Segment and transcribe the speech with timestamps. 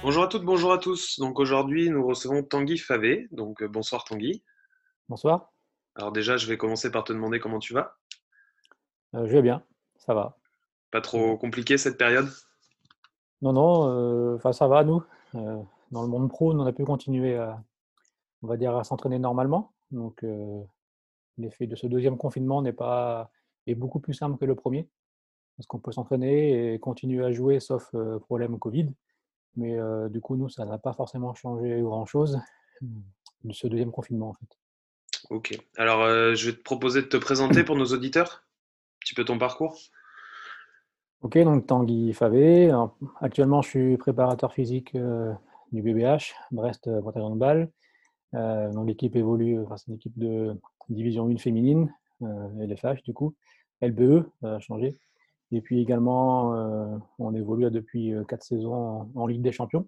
[0.00, 1.18] Bonjour à toutes, bonjour à tous.
[1.18, 3.26] Donc aujourd'hui, nous recevons Tanguy Favé.
[3.32, 4.44] Donc euh, bonsoir Tanguy.
[5.08, 5.52] Bonsoir.
[5.96, 7.96] Alors déjà, je vais commencer par te demander comment tu vas.
[9.16, 9.64] Euh, je vais bien,
[9.96, 10.38] ça va.
[10.92, 12.28] Pas trop compliqué cette période?
[13.42, 15.02] Non, non, euh, enfin ça va nous.
[15.32, 17.60] dans le monde pro, on a pu continuer à,
[18.42, 19.74] on va dire, à s'entraîner normalement.
[19.90, 20.24] Donc
[21.38, 23.32] l'effet de ce deuxième confinement n'est pas
[23.66, 24.88] est beaucoup plus simple que le premier
[25.56, 28.94] parce qu'on peut s'entraîner et continuer à jouer sauf problème Covid.
[29.56, 29.76] Mais
[30.10, 32.38] du coup, nous, ça n'a pas forcément changé grand-chose
[32.80, 34.58] de ce deuxième confinement, en fait.
[35.30, 35.58] Ok.
[35.76, 38.44] Alors, je vais te proposer de te présenter pour nos auditeurs.
[38.44, 39.78] Un petit peu ton parcours.
[41.22, 42.70] Ok, donc Tanguy Favé.
[43.20, 44.96] actuellement, je suis préparateur physique
[45.72, 47.70] du BBH, Brest Bretagne Handball.
[48.34, 50.54] Euh, l'équipe évolue, enfin, c'est une équipe de
[50.88, 53.34] division 1 féminine, LFH du coup.
[53.80, 54.98] LBE, ça a changé.
[55.50, 59.86] Et puis également, euh, on évolue depuis euh, quatre saisons en, Ligue des Champions.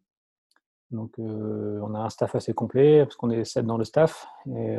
[0.90, 4.26] Donc, euh, on a un staff assez complet parce qu'on est sept dans le staff.
[4.46, 4.76] Et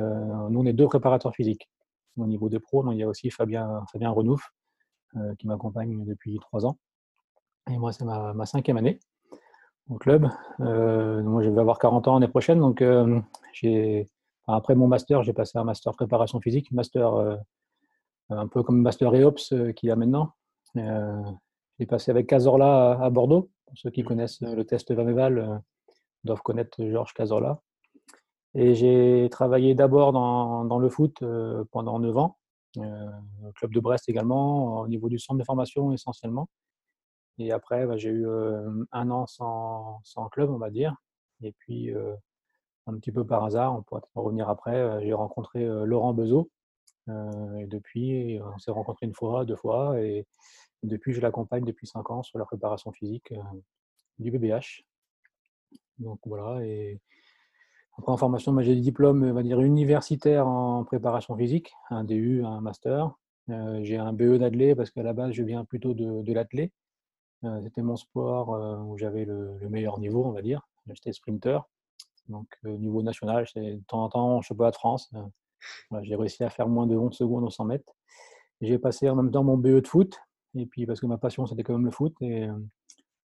[0.50, 1.70] nous, on est deux préparateurs physiques.
[2.18, 4.52] Au niveau des pros, il y a aussi Fabien, Renouf
[5.40, 6.78] qui m'accompagne depuis trois ans.
[7.70, 9.00] Et moi, c'est ma, cinquième année
[9.90, 10.28] au club.
[10.60, 12.60] moi, je vais avoir 40 ans l'année prochaine.
[12.60, 12.84] Donc,
[14.48, 17.40] après mon master, j'ai passé un master préparation physique, master
[18.30, 20.34] un peu comme master EOPS qu'il y a maintenant.
[20.78, 21.22] Euh,
[21.80, 23.50] j'ai passé avec Cazorla à, Bordeaux.
[23.66, 24.06] Pour ceux qui mmh.
[24.06, 25.58] connaissent euh, le test Vameval, euh,
[26.24, 27.62] doivent connaître Georges Cazorla.
[28.54, 31.24] Et j'ai travaillé d'abord dans, dans, le foot
[31.72, 32.38] pendant 9 ans,
[32.78, 36.50] au club de Brest également, au niveau du centre de formation essentiellement.
[37.38, 40.98] Et après, bah, j'ai eu un an sans, sans, club, on va dire.
[41.42, 41.94] Et puis,
[42.88, 46.50] un petit peu par hasard, on pourra revenir après, j'ai rencontré Laurent Bezot.
[47.08, 49.98] et depuis, on s'est rencontré une fois, deux fois.
[50.02, 50.28] Et,
[50.84, 53.34] depuis, je l'accompagne depuis 5 ans sur la préparation physique
[54.20, 54.84] du BBH.
[56.00, 56.66] Donc voilà.
[56.66, 57.00] Et
[57.98, 62.44] après, en formation, j'ai des diplômes on va dire, universitaires en préparation physique, un DU,
[62.44, 63.12] un master.
[63.48, 66.72] j'ai un BE d'athlé parce qu'à la base, je viens plutôt de, de l'athlé.
[67.64, 68.50] C'était mon sport
[68.88, 70.68] où j'avais le, meilleur niveau, on va dire.
[70.88, 71.60] J'étais sprinter.
[72.30, 75.12] Donc, niveau national, de temps en temps en championnat de France.
[76.04, 77.94] j'ai réussi à faire moins de 11 secondes au 100 mètres.
[78.62, 80.20] J'ai passé en même temps mon BE de foot,
[80.56, 82.16] et puis parce que ma passion, c'était quand même le foot.
[82.22, 82.48] Et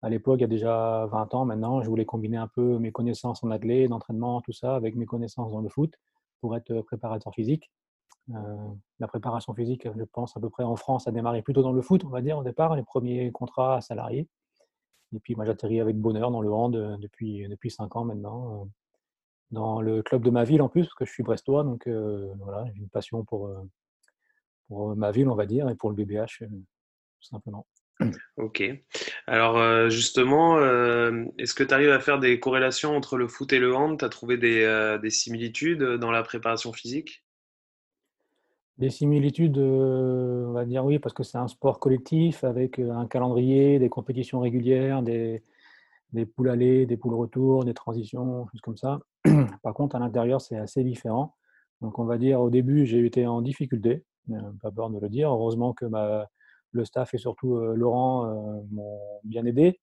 [0.03, 2.93] à l'époque, il y a déjà 20 ans maintenant, je voulais combiner un peu mes
[2.93, 5.95] connaissances en athlète, d'entraînement, tout ça, avec mes connaissances dans le foot
[6.41, 7.71] pour être préparateur physique.
[8.99, 11.83] la préparation physique, je pense à peu près en France, a démarré plutôt dans le
[11.83, 14.29] foot, on va dire, au départ, les premiers contrats salariés.
[15.15, 18.69] Et puis moi, j'atterris avec bonheur dans le hand depuis, depuis 5 ans maintenant,
[19.53, 22.67] dans le club de ma ville en plus, parce que je suis brestois, donc voilà,
[22.75, 23.51] j'ai une passion pour,
[24.69, 26.45] pour ma ville, on va dire, et pour le BBH
[27.21, 27.67] simplement.
[28.37, 28.63] Ok.
[29.27, 33.53] Alors euh, justement, euh, est-ce que tu arrives à faire des corrélations entre le foot
[33.53, 33.99] et le hand?
[33.99, 37.25] Tu as trouvé des, euh, des, similitudes dans la préparation physique?
[38.77, 43.79] Des similitudes, on va dire oui, parce que c'est un sport collectif avec un calendrier,
[43.79, 45.43] des compétitions régulières, des,
[46.13, 48.99] des poules allées, des poules retour, des transitions, choses comme ça.
[49.63, 51.35] Par contre, à l'intérieur, c'est assez différent.
[51.81, 54.05] Donc on va dire, au début, j'ai été en difficulté,
[54.61, 55.31] pas peur de le dire.
[55.31, 56.29] Heureusement que ma
[56.77, 59.81] le staff et surtout Laurent m'ont bien aidé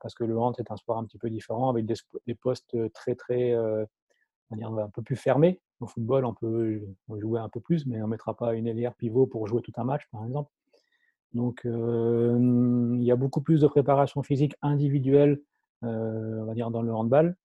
[0.00, 3.14] parce que le hand est un sport un petit peu différent avec des, postes très
[3.14, 5.60] très un peu plus fermés.
[5.80, 6.80] Au football, on peut
[7.18, 9.72] jouer un peu plus, mais on ne mettra pas une ailière pivot pour jouer tout
[9.76, 10.50] un match, par exemple.
[11.34, 15.40] Donc, il y a beaucoup plus de préparation physique individuelle,
[15.82, 17.36] on va dire, dans le handball,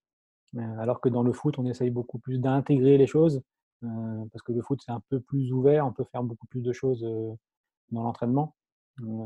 [0.80, 3.42] alors que dans le foot, on essaye beaucoup plus d'intégrer les choses,
[3.82, 6.74] parce que le foot, c'est un peu plus ouvert, on peut faire beaucoup plus de
[6.74, 7.02] choses
[7.92, 8.54] dans l'entraînement.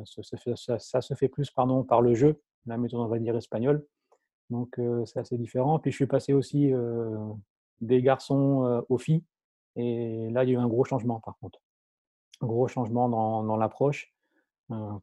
[0.06, 3.86] Ça se, fait, plus pardon, par le jeu, la méthode, on va dire, espagnole.
[4.50, 5.80] Donc, c'est assez différent.
[5.80, 6.72] Puis, je suis passé aussi
[7.80, 9.24] des garçons aux filles.
[9.78, 11.60] Et là, il y a eu un gros changement, par contre.
[12.42, 14.14] Un gros changement dans, dans l'approche.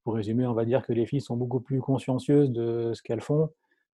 [0.04, 3.22] pour résumer, on va dire que les filles sont beaucoup plus consciencieuses de ce qu'elles
[3.22, 3.50] font,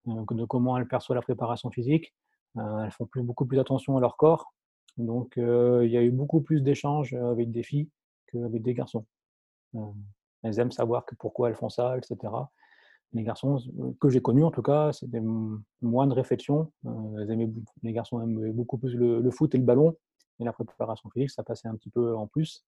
[0.06, 2.14] de comment elles perçoivent la préparation physique.
[2.56, 4.52] elles font plus, beaucoup plus attention à leur corps.
[4.96, 7.88] Donc, il y a eu beaucoup plus d'échanges avec des filles
[8.26, 9.06] qu'avec des garçons.
[10.44, 12.32] Elles aiment savoir que pourquoi elles font ça, etc.
[13.14, 13.58] Les garçons
[14.00, 15.22] que j'ai connus, en tout cas, c'était
[15.80, 16.70] moins de réflexion.
[17.82, 19.96] les garçons aimaient beaucoup plus le, foot et le ballon.
[20.40, 22.64] Et la préparation physique, ça passait un petit peu en plus.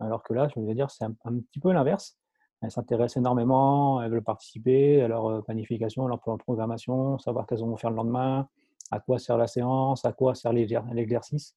[0.00, 2.16] Alors que là, je veux dire, c'est un, petit peu l'inverse.
[2.62, 7.76] Elles s'intéressent énormément, elles veulent participer à leur planification, à leur programmation, savoir qu'elles vont
[7.76, 8.48] faire le lendemain,
[8.90, 11.54] à quoi sert la séance, à quoi sert l'exercice.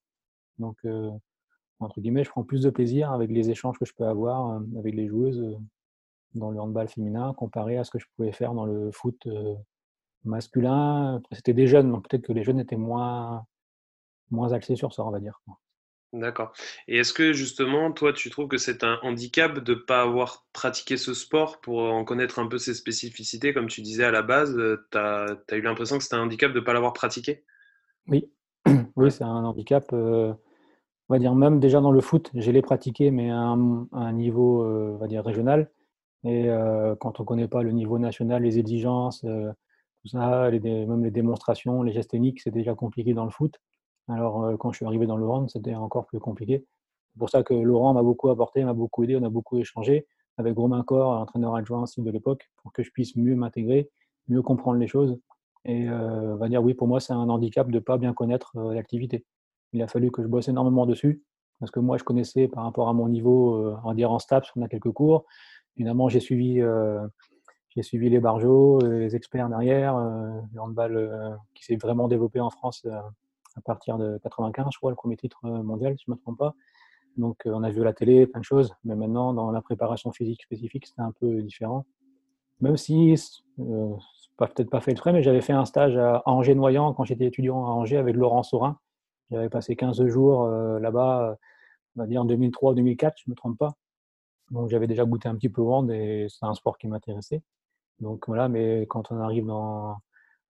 [0.58, 0.84] Donc,
[1.82, 4.94] entre guillemets, je prends plus de plaisir avec les échanges que je peux avoir avec
[4.94, 5.58] les joueuses
[6.34, 9.28] dans le handball féminin comparé à ce que je pouvais faire dans le foot
[10.24, 11.20] masculin.
[11.32, 13.46] C'était des jeunes, donc peut-être que les jeunes étaient moins,
[14.30, 15.40] moins axés sur ça, on va dire.
[16.12, 16.52] D'accord.
[16.88, 20.46] Et est-ce que justement, toi, tu trouves que c'est un handicap de ne pas avoir
[20.52, 23.54] pratiqué ce sport pour en connaître un peu ses spécificités?
[23.54, 24.54] Comme tu disais à la base,
[24.90, 27.44] tu as, eu l'impression que c'était un handicap de ne pas l'avoir pratiqué?
[28.08, 28.30] Oui,
[28.96, 29.90] oui c'est un handicap.
[31.08, 34.64] On va dire même déjà dans le foot, j'ai les pratiqué, mais à un, niveau
[34.64, 35.70] on va dire régional.
[36.24, 36.48] Et
[37.00, 41.82] quand on ne connaît pas le niveau national, les exigences, tout ça, même les démonstrations,
[41.82, 43.60] les gestes techniques, c'est déjà compliqué dans le foot.
[44.08, 46.64] Alors, quand je suis arrivé dans le hand, c'était encore plus compliqué.
[47.12, 50.06] C'est pour ça que Laurent m'a beaucoup apporté, m'a beaucoup aidé, on a beaucoup échangé
[50.38, 53.90] avec Romain Corps, entraîneur adjoint aussi de l'époque, pour que je puisse mieux m'intégrer,
[54.28, 55.18] mieux comprendre les choses.
[55.64, 58.56] Et on va dire, oui, pour moi, c'est un handicap de ne pas bien connaître
[58.56, 59.24] l'activité.
[59.72, 61.22] Il a fallu que je bosse énormément dessus,
[61.60, 64.62] parce que moi, je connaissais par rapport à mon niveau, en dire en STAPS, on
[64.62, 65.24] a quelques cours.
[65.76, 66.60] Évidemment, j'ai suivi,
[67.70, 72.84] j'ai suivi les barjots, les experts derrière, le handball qui s'est vraiment développé en France
[73.56, 76.20] à partir de 95, je crois, le premier titre euh, mondial, si je ne me
[76.20, 76.54] trompe pas.
[77.16, 80.12] Donc, euh, on a vu la télé plein de choses, mais maintenant, dans la préparation
[80.12, 81.84] physique spécifique, c'était un peu différent.
[82.60, 83.14] Même si,
[83.58, 83.94] euh,
[84.36, 87.70] peut-être pas fait exprès, mais j'avais fait un stage à Angers-Noyant quand j'étais étudiant à
[87.70, 88.78] Angers avec Laurent Saurin.
[89.32, 91.36] J'avais passé 15 jours là-bas,
[91.96, 93.74] on va dire en 2003-2004, je ne me trompe pas.
[94.50, 97.42] Donc, j'avais déjà goûté un petit peu au hand et c'est un sport qui m'intéressait.
[98.02, 99.96] Donc voilà, mais quand on arrive dans,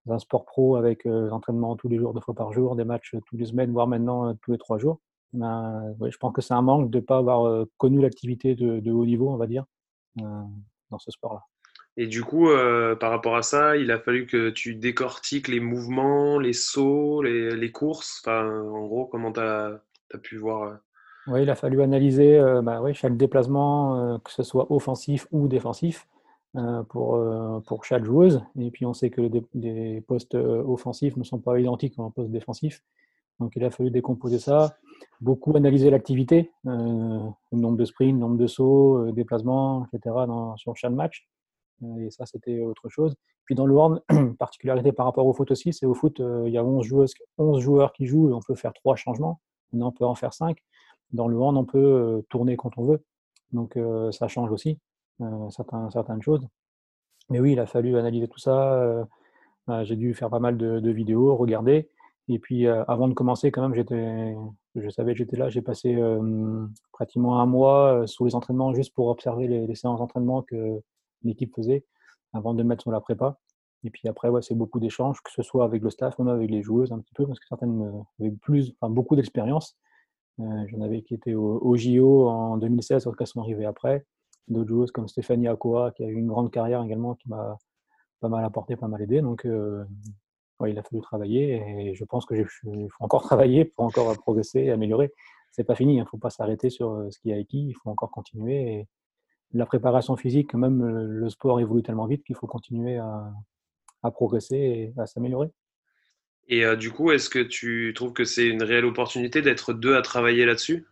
[0.08, 3.14] un sport pro avec euh, l'entraînement tous les jours, deux fois par jour, des matchs
[3.26, 5.00] tous les semaines, voire maintenant euh, tous les trois jours.
[5.32, 8.90] Ben, je pense que c'est un manque de ne pas avoir euh, connu l'activité de,
[8.90, 9.64] haut niveau, on va dire,
[10.16, 11.42] dans ce sport-là.
[11.96, 12.48] Et du coup,
[13.00, 17.70] par rapport à ça, il a fallu que tu décortiques les mouvements, les sauts, les,
[17.70, 18.22] courses.
[18.26, 19.78] en gros, comment tu as,
[20.22, 20.78] pu voir
[21.26, 26.06] Oui, il a fallu analyser bah, chaque déplacement, que ce soit offensif ou défensif.
[26.54, 28.42] Euh, pour, euh, chaque joueuse.
[28.58, 29.22] Et puis on sait que
[29.54, 32.82] les, postes euh, offensifs ne sont pas identiques aux postes défensifs.
[33.40, 34.76] Donc il a fallu décomposer ça,
[35.22, 40.14] beaucoup analyser l'activité, le nombre de sprints, le nombre de sauts, déplacements, etc.
[40.56, 41.26] Sur chaque match.
[41.98, 43.14] Et ça, c'était autre chose.
[43.44, 44.02] Puis dans le hand,
[44.38, 47.60] particularité par rapport au foot aussi, c'est au foot, il y a 11, joueuses, 11
[47.60, 49.40] joueurs qui jouent et on peut faire trois changements.
[49.72, 50.58] Maintenant, on peut en faire 5.
[51.12, 53.04] Dans le hand, on peut tourner quand on veut.
[53.52, 53.78] Donc
[54.12, 54.78] ça change aussi.
[55.22, 55.50] Euh,
[55.90, 56.46] certaines choses.
[57.30, 58.74] Mais oui, il a fallu analyser tout ça.
[58.74, 59.04] Euh,
[59.66, 61.88] bah, j'ai dû faire pas mal de, vidéos, regarder.
[62.28, 65.48] Et puis, euh, avant de commencer, quand même, je savais que j'étais là.
[65.48, 65.98] J'ai passé
[66.92, 70.80] pratiquement un mois sous les entraînements juste pour observer les, séances d'entraînement que
[71.24, 71.84] l'équipe faisait
[72.32, 73.38] avant de mettre sur la prépa.
[73.84, 76.50] Et puis après, ouais, c'est beaucoup d'échanges, que ce soit avec le staff, même avec
[76.50, 79.76] les joueuses un petit peu, parce que certaines avaient plus, enfin, beaucoup d'expérience.
[80.38, 84.04] J'en avais qui étaient au, JO en 2016, en tout cas, sont arrivés après
[84.48, 87.56] d'autres joueuses comme Stéphanie Akoa, qui a eu une grande carrière également, qui m'a
[88.20, 89.20] pas mal apporté, pas mal aidé.
[89.20, 89.84] Donc, euh,
[90.66, 92.70] il a fallu travailler et je pense que faut
[93.00, 95.12] encore travailler pour encore progresser et améliorer.
[95.50, 96.04] C'est pas fini, il hein.
[96.04, 98.86] ne faut pas s'arrêter sur euh, ce qui a acquis, il faut encore continuer.
[99.54, 103.32] La préparation physique, même le sport évolue tellement vite qu'il faut continuer à,
[104.12, 105.50] progresser et à s'améliorer.
[106.48, 109.94] Et euh, du coup, est-ce que tu trouves que c'est une réelle opportunité d'être deux
[109.94, 110.86] à travailler là-dessus?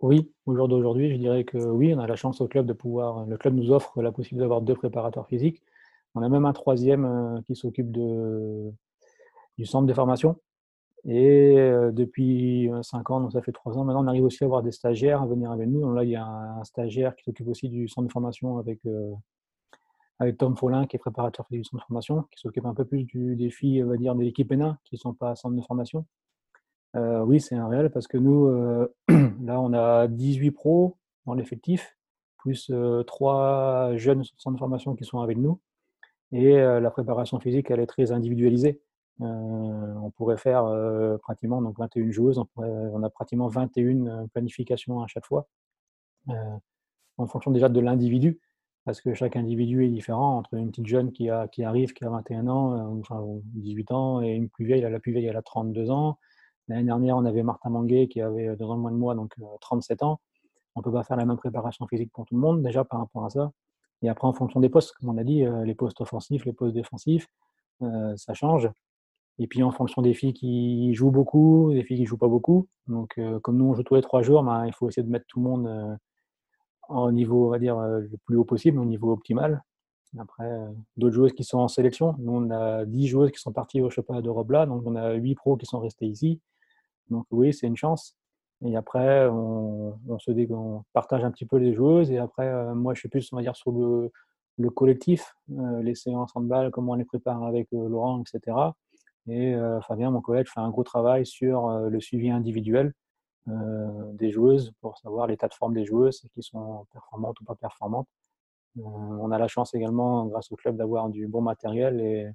[0.00, 2.72] Oui, au jour d'aujourd'hui, je dirais que oui, on a la chance au club de
[2.72, 5.62] pouvoir le club nous offre la possibilité d'avoir deux préparateurs physiques.
[6.14, 8.70] On a même un troisième euh, qui s'occupe de
[9.56, 10.36] du centre de formation
[11.06, 14.42] et euh, depuis, euh, cinq ans, donc ça fait trois ans maintenant, on arrive aussi
[14.44, 15.80] à avoir des stagiaires à venir avec nous.
[15.80, 18.80] Donc là, il y a un stagiaire qui s'occupe aussi du centre de formation avec,
[20.18, 23.04] avec Tom Follin, qui est préparateur du centre de formation, qui s'occupe un peu plus
[23.04, 26.06] du défi, on va dire, de l'équipe ENA, qui ne sont pas centre de formation.
[26.96, 30.96] Euh, oui, c'est un réel parce que nous, euh, là, on a 18 pros
[31.26, 31.96] dans l'effectif,
[32.38, 35.60] plus euh, trois jeunes centres de formation qui sont avec nous.
[36.32, 38.80] Et la préparation physique, elle est très individualisée.
[39.20, 40.64] On pourrait faire
[41.22, 45.46] pratiquement donc 21 joueuses, on, a pratiquement 21 planifications à chaque fois,
[46.26, 48.40] en fonction déjà de l'individu,
[48.84, 52.04] parce que chaque individu est différent, entre une petite jeune qui, a, qui arrive, qui
[52.04, 55.42] a 21 ans, enfin 18 ans, et une plus vieille, la plus vieille, elle a
[55.42, 56.18] 32 ans,
[56.68, 59.14] L'année dernière, on avait Martin Manguet qui avait euh, deux ans de moins de moi,
[59.14, 60.20] donc 37 euh, ans.
[60.74, 63.00] On ne peut pas faire la même préparation physique pour tout le monde, déjà par
[63.00, 63.52] rapport à ça.
[64.02, 66.74] Et après, en fonction des postes, comme on a dit, les postes offensifs, les postes
[66.74, 67.28] défensifs,
[67.80, 68.68] ça change.
[69.38, 72.68] Et puis en fonction des filles qui jouent beaucoup, des filles qui jouent pas beaucoup.
[72.86, 75.26] Donc comme nous on joue tous les trois jours, ben, il faut essayer de mettre
[75.28, 75.98] tout le monde
[76.88, 79.62] au niveau, on va dire, le plus haut possible, au niveau optimal.
[80.18, 80.48] Après,
[80.96, 82.14] d'autres joueuses qui sont en sélection.
[82.18, 85.14] Nous, on a 10 joueuses qui sont parties au championnat d'Europe là, donc on a
[85.14, 86.40] 8 pros qui sont restés ici.
[87.10, 88.16] Donc oui, c'est une chance.
[88.64, 90.30] Et après, on, se
[90.92, 92.10] partage un petit peu les joueuses.
[92.10, 94.10] Et après, moi, je suis plus, on va dire, sur le,
[94.58, 98.56] le collectif, les séances en balle, comment on les prépare avec Laurent, etc.
[99.26, 99.54] Et
[99.86, 102.92] Fabien, mon collègue, fait un gros travail sur le suivi individuel
[103.46, 108.08] des joueuses pour savoir l'état de forme des joueuses, qui sont performantes ou pas performantes.
[108.82, 112.28] on a la chance également, grâce au club, d'avoir du bon matériel et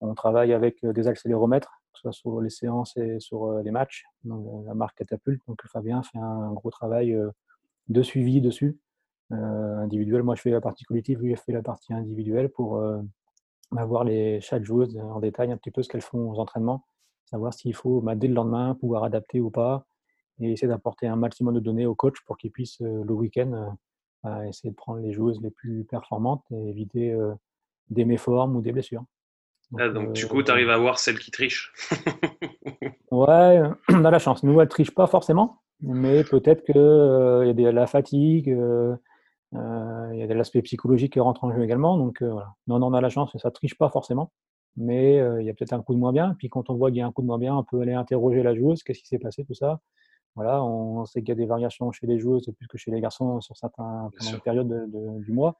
[0.00, 4.04] on travaille avec des accéléromètres, que ce soit sur les séances et sur les matchs,
[4.24, 5.42] donc la marque Catapulte.
[5.48, 7.16] Donc Fabien fait un gros travail
[7.88, 8.78] de suivi dessus,
[9.30, 10.22] individuel.
[10.22, 12.80] Moi, je fais la partie collective, lui, il fait la partie individuelle pour
[13.70, 16.84] voir les, chaque joueuse en détail un petit peu ce qu'elles font aux entraînements,
[17.24, 19.86] savoir s'il faut bah, dès le lendemain pouvoir adapter ou pas,
[20.40, 23.52] et essayer d'apporter un maximum de données au coach pour qu'il puisse euh, le week-end
[23.52, 23.66] euh,
[24.22, 27.34] bah, essayer de prendre les joueuses les plus performantes et éviter euh,
[27.90, 29.04] des méformes ou des blessures.
[29.70, 31.72] Donc, ah, donc du coup, tu arrives à voir celles qui trichent.
[33.10, 34.42] ouais, on a la chance.
[34.42, 38.96] Nous, elles ne trichent pas forcément, mais peut-être qu'il y a de la fatigue, euh,
[39.52, 41.96] il y a de l'aspect psychologique qui rentre en jeu également.
[41.96, 42.54] Donc euh, voilà.
[42.66, 44.32] Non, on a la chance, ça triche pas forcément.
[44.76, 46.34] Mais euh, il y a peut-être un coup de moins bien.
[46.38, 47.94] Puis quand on voit qu'il y a un coup de moins bien, on peut aller
[47.94, 49.80] interroger la joueuse, qu'est-ce qui s'est passé, tout ça.
[50.34, 53.00] Voilà, on sait qu'il y a des variations chez les joueuses plus que chez les
[53.00, 54.10] garçons sur certaines
[54.44, 54.88] périodes
[55.20, 55.58] du mois.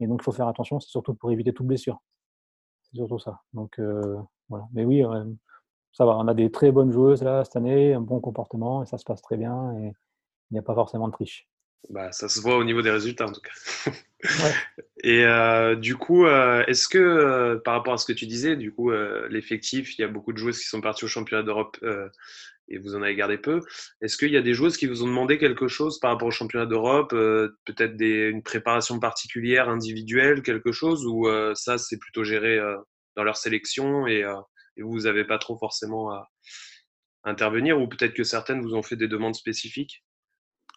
[0.00, 2.00] Et donc il faut faire attention, c'est surtout pour éviter toute blessure.
[2.82, 3.42] C'est surtout ça.
[3.52, 3.78] Donc
[4.48, 4.66] voilà.
[4.72, 5.02] Mais oui,
[5.92, 6.16] ça va.
[6.16, 9.04] On a des très bonnes joueuses là cette année, un bon comportement et ça se
[9.04, 9.76] passe très bien.
[9.78, 9.92] Et
[10.50, 11.46] il n'y a pas forcément de triche.
[11.90, 13.92] Bah, ça se voit au niveau des résultats en tout cas.
[15.02, 18.56] Et euh, du coup, euh, est-ce que euh, par rapport à ce que tu disais,
[18.56, 18.90] du coup,
[19.28, 21.78] l'effectif, il y a beaucoup de joueuses qui sont parties au championnat d'Europe
[22.68, 23.60] et vous en avez gardé peu.
[24.00, 26.30] Est-ce qu'il y a des joueuses qui vous ont demandé quelque chose par rapport au
[26.30, 32.58] championnat d'Europe, peut-être une préparation particulière, individuelle, quelque chose, ou ça c'est plutôt géré
[33.16, 34.24] dans leur sélection et,
[34.76, 36.30] et vous n'avez pas trop forcément à
[37.24, 40.02] intervenir, ou peut-être que certaines vous ont fait des demandes spécifiques?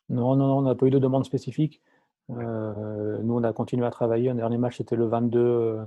[0.09, 1.81] Non, non, non, on n'a pas eu de demande spécifique.
[2.29, 4.29] Euh, nous, on a continué à travailler.
[4.29, 5.79] Un dernier match, c'était le 22,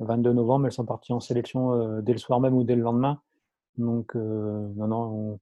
[0.00, 0.66] 22 euh, novembre.
[0.66, 3.20] Elles sont parties en sélection euh, dès le soir même ou dès le lendemain.
[3.78, 5.40] Donc, non, non.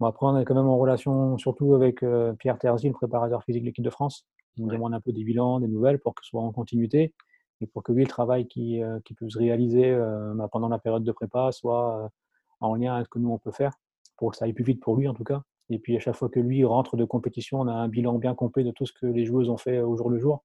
[0.00, 0.06] On...
[0.06, 2.04] après, on est quand même en relation, surtout avec
[2.38, 4.26] Pierre Terzi, le préparateur physique de l'équipe de France.
[4.58, 7.12] Nous demande un peu des bilans, des nouvelles pour que ce soit en continuité
[7.60, 9.92] et pour que lui, le travail qui, qui peut se réaliser
[10.36, 12.12] bah, pendant la période de prépa soit
[12.60, 13.72] en lien avec ce que nous, on peut faire
[14.16, 15.42] pour que ça aille plus vite pour lui, en tout cas.
[15.74, 18.34] Et puis à chaque fois que lui rentre de compétition, on a un bilan bien
[18.34, 20.44] complet de tout ce que les joueuses ont fait au jour le jour.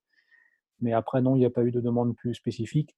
[0.82, 2.96] Mais après, non, il n'y a pas eu de demande plus spécifique.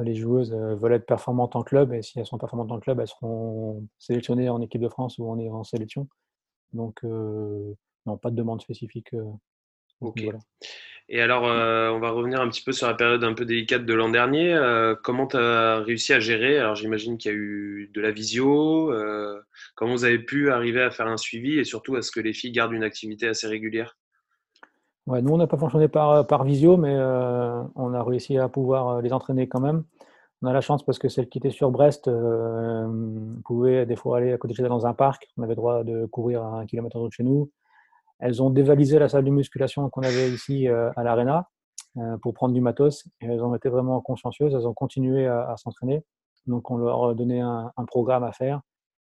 [0.00, 3.00] Les joueuses euh, veulent être performantes en club et si elles sont performantes en club,
[3.00, 6.08] elles seront sélectionnées en équipe de France ou on est en sélection.
[6.72, 7.74] Donc, euh,
[8.06, 9.12] non, pas de demande spécifique.
[9.12, 9.30] Euh,
[10.00, 10.22] ok.
[11.14, 13.84] Et alors, euh, on va revenir un petit peu sur la période un peu délicate
[13.84, 14.54] de l'an dernier.
[14.54, 16.58] Euh, comment tu as réussi à gérer?
[16.58, 18.90] Alors, j'imagine qu'il y a eu de la visio.
[18.90, 19.38] Euh,
[19.74, 22.50] comment vous avez pu arriver à faire un suivi et surtout, est-ce que les filles
[22.50, 23.98] gardent une activité assez régulière?
[25.06, 29.02] Ouais, Nous, on n'a pas fonctionné par, par visio, mais on a réussi à pouvoir
[29.02, 29.84] les entraîner quand même.
[30.40, 32.10] On a la chance parce que celles qui étaient sur Brest
[33.44, 35.28] pouvaient des fois aller à côté de chez dans un parc.
[35.36, 37.50] On avait le droit de courir à un kilomètre de chez nous.
[38.22, 41.50] Elles ont dévalisé la salle de musculation qu'on avait ici euh, à l'Arena
[41.96, 43.08] euh, pour prendre du matos.
[43.18, 44.54] Elles ont été vraiment consciencieuses.
[44.54, 46.04] Elles ont continué à, s'entraîner.
[46.46, 48.60] Donc, on leur donnait un, un, programme à faire.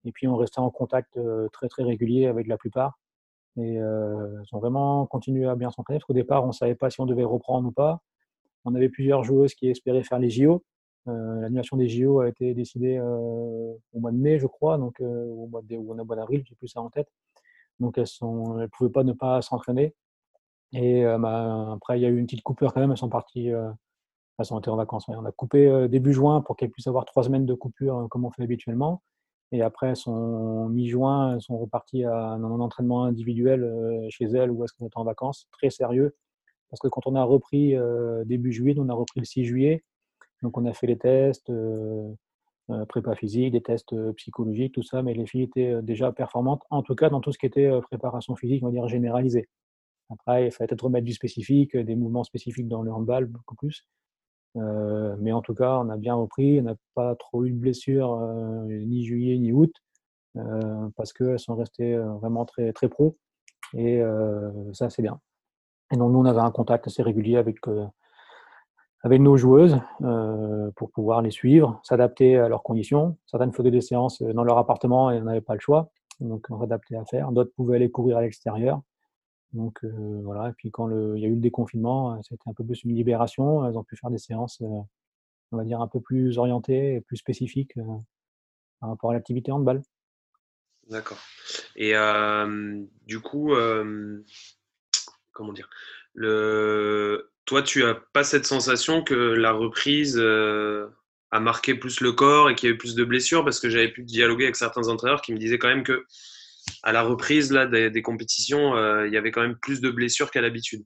[0.05, 2.99] Et puis, on restait en contact euh, très, très régulier avec la plupart.
[3.57, 6.01] Et elles ont vraiment continué à bien s'entraîner.
[6.01, 8.01] Parce qu'au départ, on ne savait pas si on devait reprendre ou pas.
[8.65, 10.65] On avait plusieurs joueuses qui espéraient faire les JO.
[11.07, 16.17] L'annulation des JO a été décidée au mois de mai, je crois, donc au mois
[16.17, 17.07] d'avril, j'ai plus ça en tête.
[17.81, 19.95] Donc elles ne elles pouvaient pas ne pas s'entraîner.
[20.73, 22.91] Et bah, après, il y a eu une petite coupure quand même.
[22.91, 25.05] Elles sont parties, elles sont en vacances.
[25.09, 28.31] On a coupé début juin pour qu'elles puissent avoir trois semaines de coupure comme on
[28.31, 29.03] fait habituellement.
[29.53, 34.73] Et après, son mi-juin, elles sont reparties à un, entraînement individuel chez elles où est-ce
[34.73, 36.17] qu'on était en vacances, très sérieux.
[36.71, 37.77] Parce que quand on a repris
[38.27, 39.85] début juillet, on a repris le 6 juillet.
[40.43, 41.51] Donc on a fait les tests,
[42.89, 46.63] prépa physique, des tests euh, psychologiques, tout ça, mais les filles étaient euh, déjà performantes,
[46.71, 49.49] en tout cas dans tout ce qui était préparation physique, on va dire généralisée.
[50.11, 53.87] Après, il fallait peut-être remettre du spécifique, des mouvements spécifiques dans le handball, beaucoup plus.
[54.55, 58.19] mais en tout cas, on a bien repris, on n'a pas trop eu de blessures,
[58.69, 59.73] ni juillet, ni août,
[60.95, 63.17] parce qu'elles sont restées vraiment très, très pro.
[63.73, 64.03] Et
[64.75, 65.19] ça, c'est bien.
[65.91, 67.61] Et donc, nous, on avait un contact assez régulier avec
[69.05, 69.79] avec nos joueuses
[70.77, 73.17] pour pouvoir les suivre, s'adapter à leurs conditions.
[73.27, 76.97] Certaines faisaient des séances dans leur appartement et n'avaient pas le choix, donc on s'adaptait
[76.97, 77.31] à faire.
[77.31, 78.81] D'autres pouvaient aller courir à l'extérieur.
[79.53, 82.83] Donc voilà, et puis quand il y a eu le déconfinement, c'était un peu plus
[82.83, 83.65] une libération.
[83.67, 84.89] Elles ont pu faire des séances, on
[85.53, 87.75] va dire, un peu plus orientées et plus spécifiques
[88.81, 89.83] par rapport à l'activité handball.
[90.89, 91.19] D'accord.
[91.77, 91.93] Et
[93.07, 93.53] du coup,
[95.33, 95.69] comment dire
[96.15, 97.31] le...
[97.47, 102.55] Toi, tu n'as pas cette sensation que la reprise a marqué plus le corps et
[102.55, 103.45] qu'il y a eu plus de blessures?
[103.45, 106.05] Parce que j'avais pu dialoguer avec certains entraîneurs qui me disaient quand même que
[106.83, 108.75] à la reprise là, des, compétitions,
[109.05, 110.85] il y avait quand même plus de blessures qu'à l'habitude.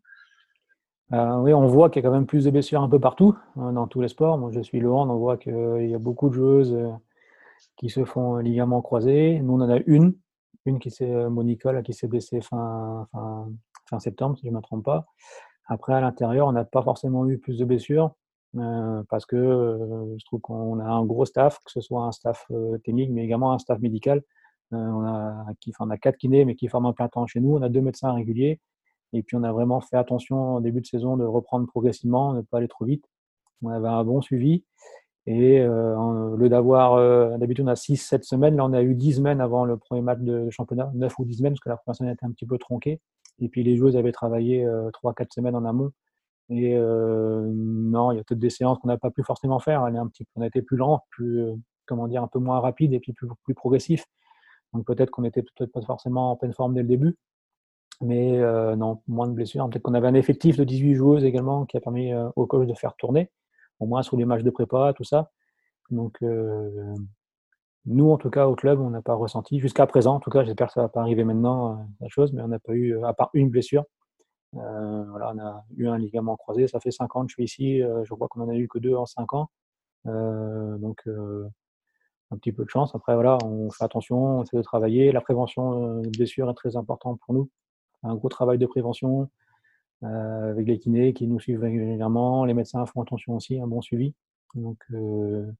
[1.13, 3.73] oui, on voit qu'il y a quand même plus de blessures un peu partout, hein,
[3.73, 4.39] dans tous les sports.
[4.39, 6.77] Moi, je suis hand, on voit qu'il y a beaucoup de joueuses
[7.79, 9.41] qui se font ligaments croisés.
[9.41, 10.15] Nous, on en a une,
[10.67, 13.07] une qui s'est, euh, Monica, qui s'est blessée fin,
[13.89, 15.07] fin, septembre, si je ne me trompe pas.
[15.69, 18.15] Après, à l'intérieur, on n'a pas forcément eu plus de blessures
[18.57, 22.13] euh, parce que euh, je trouve qu'on a un gros staff, que ce soit un
[22.13, 22.51] staff
[22.85, 24.23] technique, mais également un staff médical.
[24.73, 27.57] on, a, qui, on a quatre kinés, mais qui forment un plein temps chez nous.
[27.57, 28.61] On a deux médecins réguliers.
[29.13, 32.39] Et puis, on a vraiment fait attention au début de saison de reprendre progressivement, de
[32.39, 33.05] ne pas aller trop vite.
[33.63, 34.65] On avait un bon suivi.
[35.31, 39.17] Et euh, le d'avoir, euh, d'habitude on a 6-7 semaines, là on a eu 10
[39.17, 41.97] semaines avant le premier match de championnat, 9 ou 10 semaines parce que la première
[41.97, 42.99] semaine était un petit peu tronquée.
[43.41, 45.93] Et puis les joueuses avaient travaillé 3-4 euh, semaines en amont.
[46.51, 49.87] Et non, il y a peut-être des séances qu'on n'a pas pu forcément faire.
[49.87, 51.45] Elle est un petit, on a été plus lent, plus,
[51.85, 54.07] comment dire, un peu moins rapide et puis plus, plus progressif.
[54.73, 57.19] Donc peut-être qu'on était peut-être pas forcément en pleine forme dès le début.
[58.01, 58.39] Mais
[58.77, 59.69] non, moins de blessures.
[59.69, 62.75] Peut-être qu'on avait un effectif de 18 joueuses également qui a permis au coach de
[62.75, 63.31] faire tourner
[63.81, 65.31] au moins sur les matchs de prépa, tout ça.
[65.91, 66.95] Donc, euh,
[67.89, 70.45] nous, en tout cas, au club, on n'a pas ressenti, jusqu'à présent, en tout cas,
[70.45, 72.75] j'espère que ça ne va pas arriver maintenant, euh, la chose, mais on n'a pas
[72.75, 73.85] eu, à part une blessure,
[74.57, 76.69] euh, voilà, on a eu un ligament croisé.
[76.69, 77.81] Ça fait 5 ans que je suis ici.
[77.81, 79.51] je crois qu'on n'en a eu que deux en 5 ans.
[80.05, 81.07] donc,
[82.31, 82.95] un petit peu de chance.
[82.95, 85.13] Après, voilà, on fait attention, on essaie de travailler.
[85.13, 87.51] La prévention de blessures est très importante pour nous.
[88.03, 89.29] Un gros travail de prévention.
[90.05, 92.45] Euh, avec les kinés qui nous suivent régulièrement.
[92.45, 94.15] Les médecins font attention aussi, un bon suivi.
[94.55, 95.51] Donc, euh,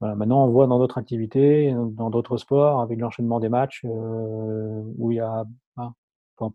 [0.00, 5.12] Maintenant, on voit dans d'autres activités, dans d'autres sports, avec l'enchaînement des matchs, euh, où
[5.12, 5.44] il y a,
[5.76, 5.92] hein,
[6.38, 6.52] on,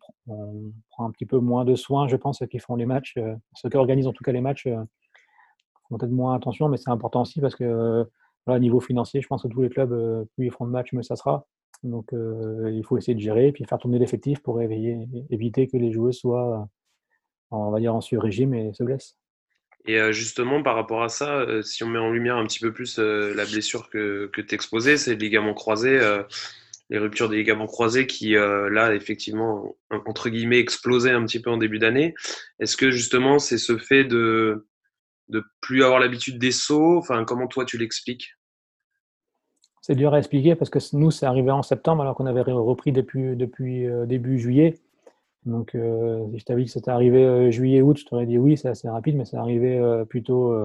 [0.90, 3.20] prend un petit peu moins de soins, je pense, ceux qui font les matchs,
[3.54, 4.68] ceux qui organisent en tout cas les matchs,
[5.90, 8.10] font peut-être moins attention, mais c'est important aussi parce que,
[8.48, 11.04] voilà, niveau financier, je pense que tous les clubs, plus ils feront de matchs, mieux
[11.04, 11.46] ça sera.
[11.84, 15.92] Donc, il faut essayer de gérer et puis faire tourner l'effectif pour éviter que les
[15.92, 16.68] joueurs soient
[17.52, 19.18] on va dire en sur-régime et se blesse.
[19.88, 22.60] Et euh, justement, par rapport à ça, euh, si on met en lumière un petit
[22.60, 26.00] peu plus euh, la blessure que, que tu exposais, c'est le ligament croisé,
[26.92, 31.58] les ruptures des ligaments croisés qui, là, effectivement, entre guillemets, explosaient un petit peu en
[31.58, 32.14] début d'année.
[32.60, 34.68] Est-ce que justement, c'est ce fait de
[35.30, 37.02] de plus avoir l'habitude des sauts?
[37.26, 38.36] Comment toi, tu l'expliques?
[39.82, 42.92] C'est dur à expliquer parce que nous, c'est arrivé en septembre alors qu'on avait repris
[42.92, 43.36] depuis
[44.06, 44.76] début juillet.
[45.46, 48.58] Donc, euh, si je t'avais dit que c'était arrivé euh, juillet-août, je t'aurais dit oui,
[48.58, 50.56] c'est assez rapide, mais c'est arrivé euh, plutôt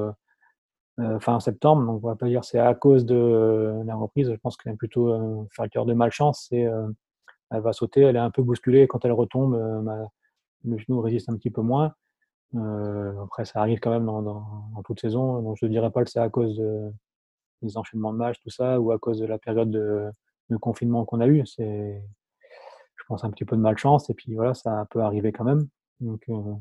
[1.20, 1.86] fin septembre.
[1.86, 4.30] Donc, on va pas dire c'est à cause de la reprise.
[4.30, 6.48] Je pense y a plutôt un facteur de malchance.
[6.52, 6.94] Elle
[7.50, 8.86] va sauter, elle est un peu bousculée.
[8.86, 9.54] Quand elle retombe,
[10.64, 11.94] le genou résiste un petit peu moins.
[12.54, 15.42] après, ça arrive quand même dans, dans, toute saison.
[15.42, 16.62] Donc, je ne dirais pas que c'est à cause
[17.62, 20.10] des enchaînements de matchs, tout ça, ou à cause de la période de,
[20.50, 21.46] de confinement qu'on a eu.
[21.46, 22.02] C'est
[23.10, 24.08] pense, un petit peu de malchance.
[24.10, 25.68] Et puis voilà, ça peut arriver quand même.
[26.00, 26.54] Donc, euh,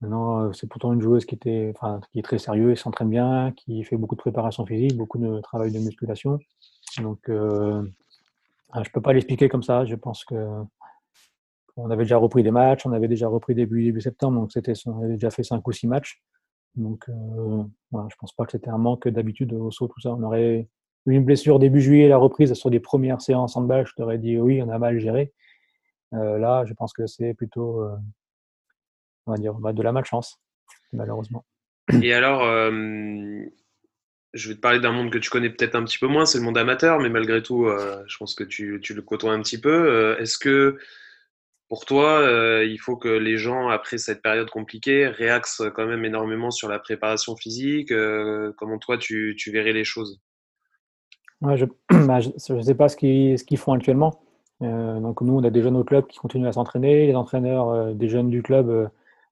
[0.00, 3.52] maintenant, euh, c'est pourtant une joueuse qui, était, enfin, qui est très sérieuse, s'entraîne bien,
[3.56, 6.38] qui fait beaucoup de préparation physique, beaucoup de travail de musculation.
[7.00, 7.82] Donc, euh,
[8.72, 9.84] ah, je peux pas l'expliquer comme ça.
[9.86, 10.36] Je pense que
[11.76, 14.74] on avait déjà repris des matchs, on avait déjà repris début, début septembre, donc c'était,
[14.86, 16.22] on avait déjà fait 5 ou 6 matchs.
[16.74, 20.10] Donc, euh, je pense pas que c'était un manque d'habitude au saut, tout ça.
[20.12, 20.68] On aurait
[21.06, 24.38] une blessure début juillet, la reprise sur des premières séances en bas, je t'aurais dit
[24.38, 25.32] oui, on a mal géré.
[26.14, 27.96] Euh, là, je pense que c'est plutôt, euh,
[29.26, 30.38] on va dire, bah, de la malchance,
[30.92, 31.44] malheureusement.
[32.02, 32.70] Et alors, euh,
[34.34, 36.38] je vais te parler d'un monde que tu connais peut-être un petit peu moins, c'est
[36.38, 37.66] le monde amateur, mais malgré tout,
[38.06, 40.16] je pense que tu, le côtoies un petit peu.
[40.18, 40.78] Est-ce que
[41.68, 46.50] pour toi, il faut que les gens, après cette période compliquée, réaxent quand même énormément
[46.50, 47.92] sur la préparation physique?
[48.56, 50.20] Comment toi, tu verrais les choses?
[51.56, 54.20] Je ne bah, sais pas ce qu'ils qu'ils font actuellement.
[54.62, 57.06] Euh, donc nous, on a des jeunes au club qui continuent à s'entraîner.
[57.06, 58.88] Les entraîneurs euh, des jeunes du club euh,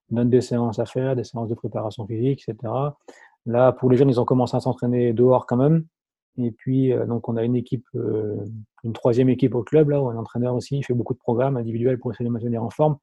[0.09, 2.73] donnent des séances à faire, des séances de préparation physique, etc.
[3.45, 5.85] Là, pour les jeunes, ils ont commencé à s'entraîner dehors quand même.
[6.37, 10.15] Et puis, donc, on a une équipe, une troisième équipe au club, là, où un
[10.15, 12.97] entraîneur aussi il fait beaucoup de programmes individuels pour essayer de maintenir en forme.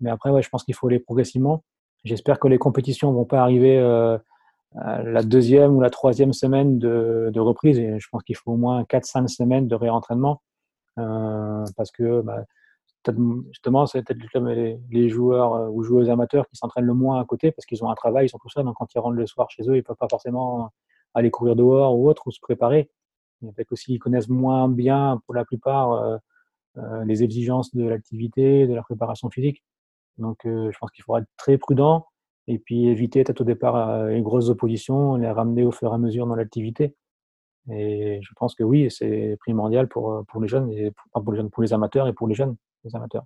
[0.00, 1.64] Mais après, ouais, je pense qu'il faut aller progressivement.
[2.04, 3.78] j'espère que les compétitions vont pas arriver
[4.74, 7.78] la deuxième ou la troisième semaine de, de reprise.
[7.78, 10.42] Et je pense qu'il faut au moins 4-5 semaines de réentraînement
[10.96, 12.44] parce que bah,
[13.50, 17.50] justement, c'est peut-être les, les, joueurs ou joueuses amateurs qui s'entraînent le moins à côté
[17.52, 18.62] parce qu'ils ont un travail, ils sont tout ça.
[18.62, 20.70] Donc quand ils rentrent le soir chez eux, ils peuvent pas forcément
[21.14, 22.90] aller courir dehors ou autre ou se préparer.
[23.40, 26.18] Peut-être aussi ils connaissent moins bien pour la plupart
[26.78, 29.64] euh, les exigences de l'activité, de la préparation physique.
[30.18, 32.06] Donc, euh, je pense qu'il faudra être très prudent
[32.48, 35.94] et puis éviter peut-être au départ euh, les grosses oppositions, les ramener au fur et
[35.94, 36.94] à mesure dans l'activité.
[37.70, 42.08] Et je pense que oui, c'est primordial pour, pour les jeunes, et pour, les amateurs
[42.08, 42.56] et pour les jeunes,
[42.94, 43.24] amateurs.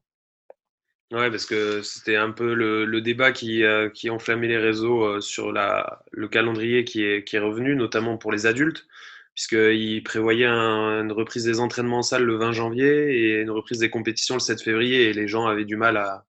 [1.13, 3.63] Ouais, parce que c'était un peu le, le débat qui,
[3.95, 8.33] qui enflammait les réseaux sur la, le calendrier qui est, qui est revenu, notamment pour
[8.33, 8.89] les adultes
[9.35, 13.91] puisqu'il prévoyait une reprise des entraînements en salle le 20 janvier et une reprise des
[13.91, 15.09] compétitions le 7 février.
[15.09, 16.27] Et les gens avaient du mal à,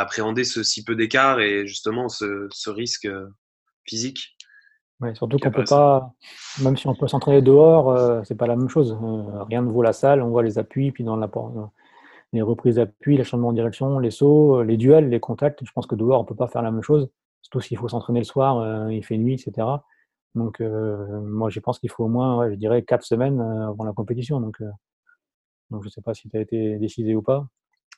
[0.00, 3.28] appréhender ce si peu d'écart et justement ce, risque euh,
[3.86, 4.36] physique.
[5.00, 6.12] Ouais, surtout qu'on peut pas,
[6.62, 8.92] même si on peut s'entraîner dehors, euh, c'est pas la même chose.
[8.92, 11.30] Euh, rien ne vaut la salle, on voit les appuis, puis dans la,
[12.32, 15.64] les reprises d'appui, les changements de direction, les sauts, les duels, les contacts.
[15.64, 17.10] Je pense que dehors, on peut pas faire la même chose.
[17.42, 19.66] Surtout s'il faut s'entraîner le soir, il fait nuit, etc.
[20.34, 23.84] Donc, euh, moi, je pense qu'il faut au moins, je dirais, quatre semaines euh, avant
[23.84, 24.40] la compétition.
[24.40, 24.70] Donc, euh,
[25.70, 27.46] donc je ne sais pas si tu as été décidé ou pas.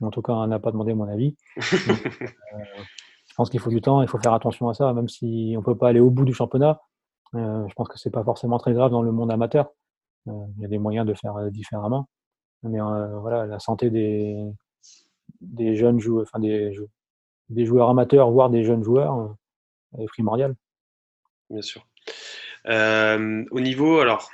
[0.00, 1.36] En tout cas, on n'a pas demandé mon avis.
[1.56, 5.60] je pense qu'il faut du temps, il faut faire attention à ça, même si on
[5.60, 6.80] ne peut pas aller au bout du championnat.
[7.34, 9.70] je pense que ce n'est pas forcément très grave dans le monde amateur.
[10.26, 12.08] il y a des moyens de faire différemment.
[12.62, 14.36] Mais voilà, la santé des,
[15.40, 16.72] des jeunes joueurs, enfin des,
[17.48, 19.34] des joueurs amateurs, voire des jeunes joueurs,
[19.98, 20.54] est primordiale.
[21.50, 21.86] Bien sûr.
[22.68, 24.28] Euh, au niveau, alors,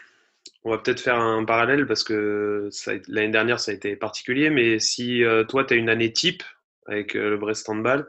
[0.64, 2.70] on va peut-être faire un parallèle parce que
[3.08, 6.42] l'année dernière, ça a été particulier, mais si euh, toi, tu as une année type
[6.86, 8.08] avec euh, le Brest Handball,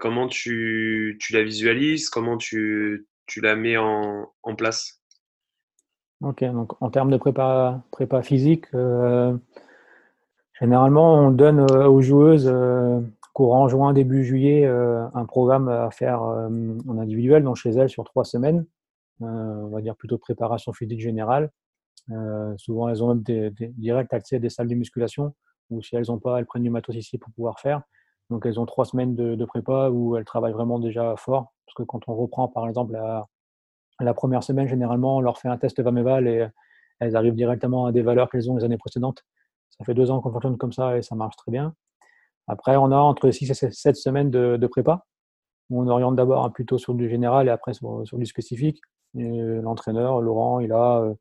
[0.00, 2.10] comment tu, la visualises?
[2.10, 3.06] Comment tu,
[3.36, 5.00] la mets en, place?
[6.22, 7.82] Ok, donc en termes de prépa,
[8.22, 8.66] physique,
[10.60, 12.52] généralement, on donne aux joueuses
[13.32, 18.24] courant juin, début juillet, un programme à faire en individuel, donc chez elles sur trois
[18.24, 18.66] semaines.
[19.22, 21.50] Euh, on va dire plutôt préparation physique générale.
[22.10, 25.34] Euh, souvent, elles ont même des, direct accès à des salles de musculation,
[25.70, 27.82] ou si elles n'ont pas, elles prennent du matos ici pour pouvoir faire.
[28.30, 31.52] Donc, elles ont trois semaines de, prépa où elles travaillent vraiment déjà fort.
[31.66, 35.56] Parce que quand on reprend, par exemple, la, première semaine, généralement, on leur fait un
[35.56, 36.46] test VAMEVAL et
[37.00, 39.24] elles arrivent directement à des valeurs qu'elles ont les années précédentes.
[39.70, 41.74] Ça fait deux ans qu'on fonctionne comme ça et ça marche très bien.
[42.46, 45.04] Après, on a entre 6 et 7 semaines de, prépa,
[45.70, 48.80] où on oriente d'abord plutôt sur du général et après sur du spécifique
[49.14, 51.14] l'entraîneur, Laurent, il a, euh,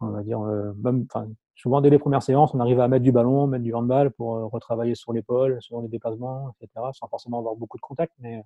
[0.00, 1.06] on va dire, euh, même,
[1.54, 4.36] souvent dès les premières séances, on arrive à mettre du ballon, mettre du handball pour
[4.36, 8.42] euh, retravailler sur l'épaule, sur les déplacements, etc., sans forcément avoir beaucoup de contact, mais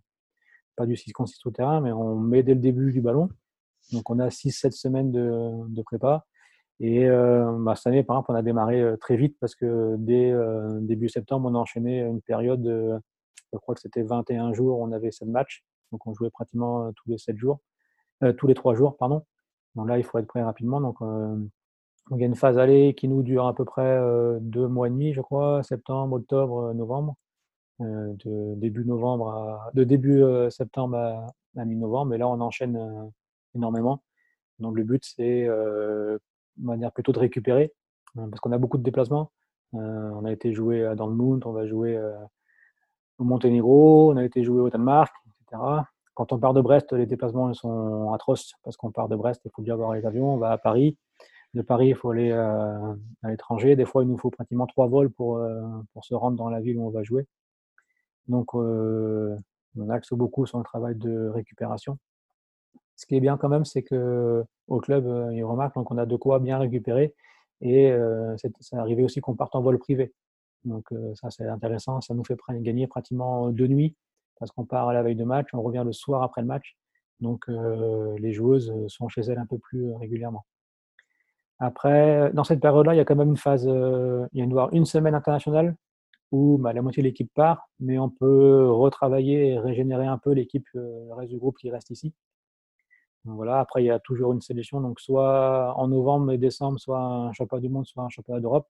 [0.77, 3.29] pas du 6 contre 6 au terrain, mais on met dès le début du ballon.
[3.93, 6.25] Donc on a 6-7 semaines de, prépa.
[6.81, 10.33] Et bah, cette année, par exemple, on a démarré très vite parce que dès
[10.81, 12.65] début septembre, on a enchaîné une période,
[13.53, 15.63] je crois que c'était 21 jours, on avait 7 matchs.
[15.91, 17.61] Donc on jouait pratiquement tous les 7 jours.
[18.23, 19.25] Euh, tous les trois jours, pardon.
[19.75, 20.81] Donc là, il faut être prêt rapidement.
[20.81, 21.37] Donc, euh,
[22.11, 24.89] il y a une phase aller qui nous dure à peu près euh, deux mois
[24.89, 27.17] et demi, je crois, septembre, octobre, novembre,
[27.81, 32.15] de début novembre à, septembre à, mi-novembre.
[32.15, 33.11] Et là, on enchaîne
[33.55, 34.03] énormément.
[34.59, 36.21] Donc le but, c'est de
[36.59, 37.73] manière plutôt de récupérer,
[38.15, 39.33] parce qu'on a beaucoup de déplacements.
[39.73, 42.01] on a été joué le Moon, on va jouer
[43.19, 45.61] au Monténégro, on a été joué au Danemark, etc.
[46.15, 49.51] Quand on part de Brest, les déplacements sont atroces parce qu'on part de Brest, il
[49.55, 50.97] faut déjà avoir les avions, on va à Paris.
[51.55, 53.77] De Paris, il faut aller euh, à l'étranger.
[53.77, 55.61] Des fois, il nous faut pratiquement trois vols pour, euh,
[55.93, 57.27] pour se rendre dans la ville où on va jouer.
[58.29, 59.37] Donc, euh,
[59.79, 61.99] on axe beaucoup sur le travail de récupération.
[62.97, 66.17] Ce qui est bien quand même, c'est que au club, ils remarquent qu'on a de
[66.17, 67.15] quoi bien récupérer.
[67.61, 67.93] Et
[68.37, 70.13] c'est arrivé aussi qu'on parte en vol privé.
[70.65, 72.01] Donc, ça, c'est intéressant.
[72.01, 73.97] Ça nous fait gagner pratiquement deux nuits
[74.39, 76.77] parce qu'on part à la veille de match, on revient le soir après le match.
[77.21, 80.45] Donc euh, les joueuses sont chez elles un peu plus euh, régulièrement.
[81.61, 84.45] Après, dans cette période-là, il y a quand même une phase, euh, il y a
[84.45, 85.77] une, une semaine internationale
[86.33, 90.33] où bah, la moitié de l'équipe part, mais on peut retravailler et régénérer un peu
[90.33, 92.13] l'équipe, le reste du groupe qui reste ici.
[93.25, 96.99] voilà, après, il y a toujours une sélection, donc soit en novembre et décembre, soit
[96.99, 98.67] un championnat du monde, soit un championnat d'Europe.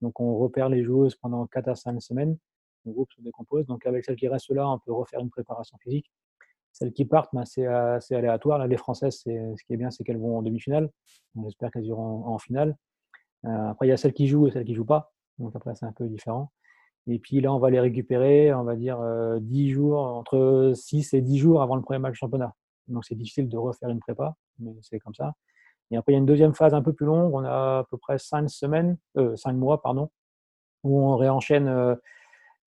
[0.00, 2.36] Donc on repère les joueuses pendant 4 à 5 semaines
[2.84, 3.66] le groupe se décompose.
[3.66, 6.10] Donc avec celles qui restent là, on peut refaire une préparation physique.
[6.72, 8.58] Celles qui partent, ben, c'est assez aléatoire.
[8.58, 10.90] Là, les Françaises, ce qui est bien, c'est qu'elles vont en demi-finale.
[11.42, 12.76] J'espère qu'elles iront en, finale.
[13.44, 15.12] Euh, après, il y a celles qui jouent et celles qui jouent pas.
[15.38, 16.50] Donc après, c'est un peu différent.
[17.06, 18.98] Et puis là, on va les récupérer, on va dire,
[19.40, 22.54] 10 jours, entre 6 et 10 jours avant le premier match championnat.
[22.88, 25.34] Donc c'est difficile de refaire une prépa, mais c'est comme ça.
[25.90, 27.34] Et après, il y a une deuxième phase un peu plus longue.
[27.34, 30.10] On a à peu près 5 semaines, euh, 5 mois, pardon,
[30.84, 31.68] où on réenchaîne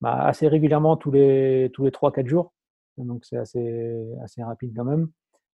[0.01, 2.53] bah, assez régulièrement tous les, tous les 3-4 jours.
[2.97, 5.09] Donc c'est assez, assez rapide quand même.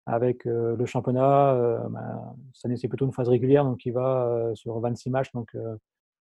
[0.06, 1.54] Avec le championnat,
[1.90, 5.32] bah, cette année c'est plutôt une phase régulière, donc il va sur 26 matchs.
[5.32, 5.54] Donc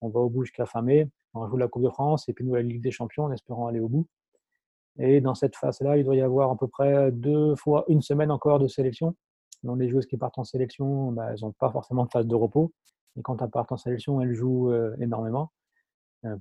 [0.01, 1.09] on va au bout jusqu'à fin mai.
[1.33, 3.67] On joue la Coupe de France et puis nous la Ligue des Champions en espérant
[3.67, 4.07] aller au bout.
[4.97, 8.31] Et dans cette phase-là, il doit y avoir à peu près deux fois une semaine
[8.31, 9.15] encore de sélection.
[9.63, 12.35] Donc les joueuses qui partent en sélection, bah, elles n'ont pas forcément de phase de
[12.35, 12.71] repos.
[13.17, 15.51] Et quand elles partent en sélection, elles jouent énormément.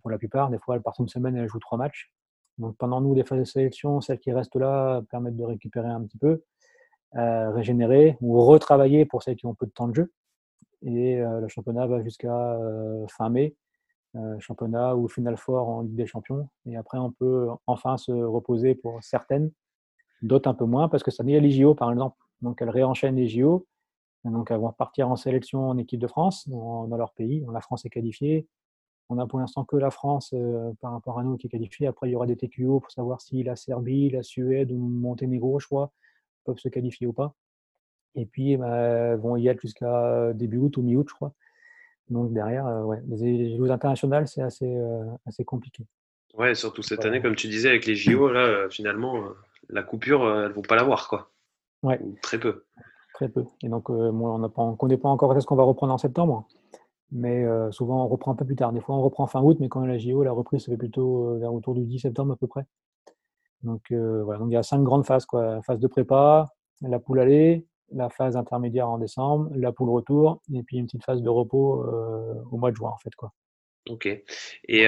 [0.02, 2.12] Pour la plupart, des fois, elles partent une semaine et elles jouent trois matchs.
[2.58, 6.02] Donc pendant nous, les phases de sélection, celles qui restent là permettent de récupérer un
[6.02, 6.42] petit peu,
[7.12, 10.12] régénérer ou retravailler pour celles qui ont peu de temps de jeu.
[10.82, 12.58] Et le championnat va jusqu'à
[13.08, 13.56] fin mai,
[14.38, 16.48] championnat ou Final Four en Ligue des Champions.
[16.66, 19.50] Et après, on peut enfin se reposer pour certaines,
[20.22, 22.16] d'autres un peu moins, parce que ça n'est les JO par exemple.
[22.40, 23.66] Donc elles réenchaînent les JO.
[24.24, 27.44] Donc elles vont partir en sélection en équipe de France, dans, leur pays.
[27.52, 28.46] La France est qualifiée.
[29.10, 30.34] On a pour l'instant que la France
[30.80, 31.86] par rapport à nous qui est qualifiée.
[31.86, 35.60] Après, il y aura des TQO pour savoir si la Serbie, la Suède ou Monténégro,
[35.60, 35.92] je crois,
[36.44, 37.34] peuvent se qualifier ou pas.
[38.14, 41.32] Et puis, bah, vont y être jusqu'à début août ou mi-août, je crois.
[42.08, 44.78] Donc derrière, ouais, les JO internationales, c'est assez,
[45.26, 45.84] assez compliqué.
[46.36, 49.22] Ouais, surtout cette année, comme tu disais, avec les JO, là, finalement,
[49.68, 51.30] la coupure, elles ne vont pas l'avoir, quoi.
[51.82, 52.00] Ouais.
[52.22, 52.64] très peu.
[53.14, 53.44] Très peu.
[53.62, 56.48] Et donc, on ne connaît pas encore est-ce qu'on va reprendre en septembre.
[57.16, 58.72] Mais souvent, on reprend un peu plus tard.
[58.72, 60.70] Des fois, on reprend fin août, mais quand on a la JO, la reprise se
[60.72, 62.66] fait plutôt vers autour du 10 septembre à peu près.
[63.62, 64.40] Donc, voilà.
[64.40, 65.24] Donc, il y a cinq grandes phases.
[65.24, 65.62] Quoi.
[65.62, 66.48] phase de prépa,
[66.82, 71.04] la poule aller, la phase intermédiaire en décembre, la poule retour, et puis une petite
[71.04, 71.84] phase de repos
[72.50, 73.14] au mois de juin, en fait.
[73.14, 73.32] Quoi.
[73.88, 74.08] Ok.
[74.66, 74.86] Et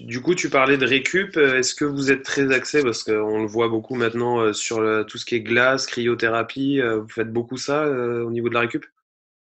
[0.00, 1.36] du coup, tu parlais de récup.
[1.36, 5.24] Est-ce que vous êtes très axé, parce qu'on le voit beaucoup maintenant sur tout ce
[5.24, 8.84] qui est glace, cryothérapie, vous faites beaucoup ça au niveau de la récup?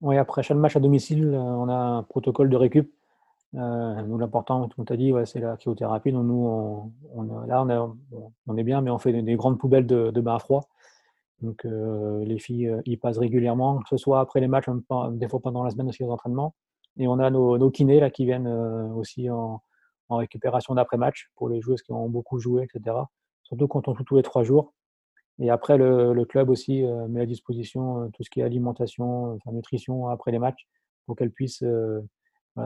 [0.01, 2.91] Oui, après chaque match à domicile, euh, on a un protocole de récup.
[3.55, 6.11] Euh, nous, l'important, tu as dit, c'est la cryothérapie.
[6.11, 7.65] Donc, nous, on, là,
[8.47, 10.69] on, est bien, mais on fait des, grandes poubelles de, bains à froid.
[11.41, 14.67] Donc, euh, les filles y passent régulièrement, que ce soit après les matchs,
[15.11, 16.53] des fois pendant la semaine aussi aux entraînements.
[16.97, 19.61] Et on a nos, kinés là, qui viennent aussi en,
[20.09, 22.95] en récupération d'après-match pour les joueuses qui ont beaucoup joué, etc.
[23.43, 24.73] Surtout quand on joue tous les trois jours.
[25.41, 29.35] Et après, le, club aussi euh, met à disposition euh, tout ce qui est alimentation,
[29.35, 30.67] enfin, nutrition après les matchs
[31.05, 32.01] pour qu'elles puissent euh,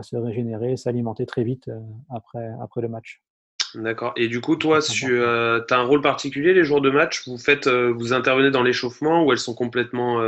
[0.01, 1.69] se régénérer, s'alimenter très vite
[2.09, 3.21] après, après le match.
[3.75, 4.13] D'accord.
[4.15, 7.27] Et du coup, toi, tu as un rôle particulier les jours de match?
[7.27, 10.21] Vous faites, vous intervenez dans l'échauffement ou elles sont complètement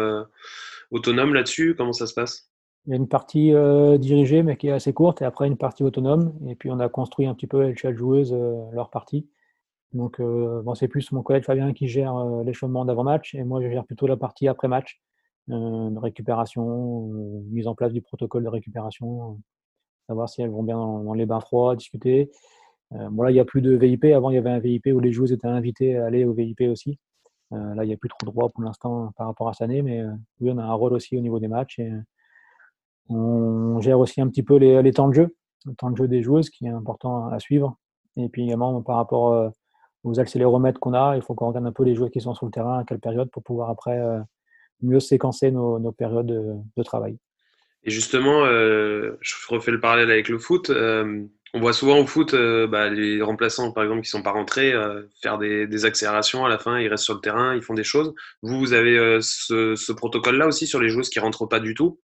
[0.91, 1.75] autonomes là-dessus?
[1.75, 2.49] Comment ça se passe?
[2.85, 3.53] Il y a une partie
[3.99, 6.33] dirigée, mais qui est assez courte, et après une partie autonome.
[6.47, 8.35] Et puis, on a construit un petit peu avec chaque joueuse
[8.71, 9.27] leur partie.
[9.95, 13.69] Donc, euh, c'est plus mon collègue Fabien qui gère euh, l'échauffement d'avant-match et moi, je
[13.69, 15.01] gère plutôt la partie après-match,
[15.49, 17.07] euh, récupération,
[17.49, 19.39] mise en place du protocole de récupération,
[20.07, 22.29] savoir si elles vont bien dans, les bains froids, discuter.
[22.91, 24.05] bon, là, il n'y a plus de VIP.
[24.05, 26.63] Avant, il y avait un VIP où les joueuses étaient invitées à aller au VIP
[26.69, 26.99] aussi.
[27.51, 29.81] là, il n'y a plus trop de droits pour l'instant par rapport à cette année,
[29.81, 30.03] mais
[30.41, 31.79] oui, on a un rôle aussi au niveau des matchs.
[31.79, 31.91] Et
[33.07, 36.07] on gère aussi un petit peu les, les, temps de jeu, le temps de jeu
[36.09, 37.77] des joueuses qui est important à suivre.
[38.17, 39.53] Et puis également par rapport
[40.05, 42.45] aux accéléromètres qu'on a, il faut qu'on regarde un peu les joueurs qui sont sur
[42.45, 44.19] le terrain, à quelle période, pour pouvoir après euh,
[44.81, 47.17] mieux séquencer nos, périodes de, travail.
[47.83, 50.69] Et justement, euh, je refais le parallèle avec le foot.
[50.69, 54.31] Euh, on voit souvent au foot bah, les remplaçants, par exemple, qui ne sont pas
[54.31, 54.73] rentrés,
[55.21, 58.13] faire des, accélérations à la fin, ils restent sur le terrain, ils font des choses.
[58.41, 62.01] Vous, vous avez ce, protocole-là aussi sur les joueuses qui ne rentrent pas du tout?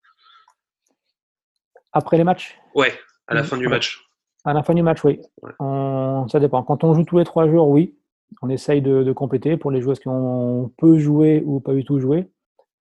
[1.92, 2.56] Après les matchs?
[2.76, 4.09] Ouais, à la fin du match.
[4.44, 5.20] À la fin du match, oui.
[5.58, 6.62] ça dépend.
[6.62, 7.96] Quand on joue tous les trois jours, oui.
[8.42, 11.98] On essaye de, compléter pour les joueuses qui ont peu joué ou pas du tout
[11.98, 12.30] joué.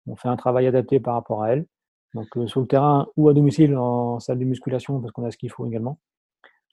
[0.08, 1.66] On fait un travail adapté par rapport à elles.
[2.14, 5.32] Donc euh, sur le terrain ou à domicile en salle de musculation parce qu'on a
[5.32, 6.00] ce qu'il faut également.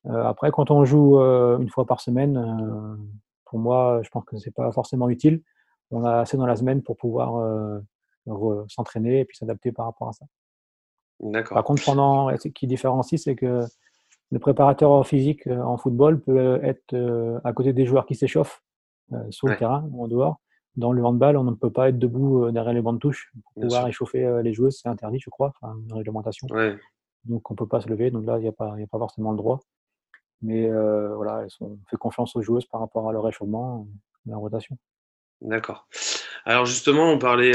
[0.07, 2.99] Euh, après, quand on joue euh, une fois par semaine,
[3.44, 5.42] pour moi, je pense que ce n'est pas forcément utile.
[5.90, 7.72] On a assez dans la semaine pour pouvoir
[8.68, 10.27] s'entraîner et puis s'adapter par rapport à ça.
[11.20, 11.55] D'accord.
[11.55, 13.62] Par contre, pendant, ce qui différencie, c'est que
[14.31, 18.62] le préparateur physique euh, en football peut être euh, à côté des joueurs qui s'échauffent
[19.12, 20.41] euh, sur le terrain ou en dehors.
[20.77, 23.62] Dans le handball, on ne peut pas être debout derrière les bancs de touche pour
[23.62, 24.79] pouvoir échauffer les joueuses.
[24.83, 26.47] C'est interdit, je crois, enfin, une réglementation.
[27.25, 28.11] Donc, on ne peut pas se lever.
[28.11, 29.62] Donc là, il n'y a, pas, a pas forcément le droit.
[30.43, 33.87] Mais voilà, on fait confiance aux joueuses par rapport à leur échauffement,
[34.27, 34.77] la rotation.
[35.41, 35.89] D'accord.
[36.47, 37.53] Alors justement, on parlait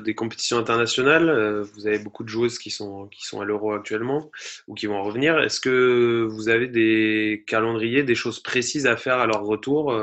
[0.00, 1.62] des compétitions internationales.
[1.74, 4.30] vous avez beaucoup de joueuses qui sont, qui sont à l'Euro actuellement
[4.66, 5.38] ou qui vont en revenir.
[5.38, 9.96] Est-ce que vous avez des calendriers, des choses précises à faire à leur retour?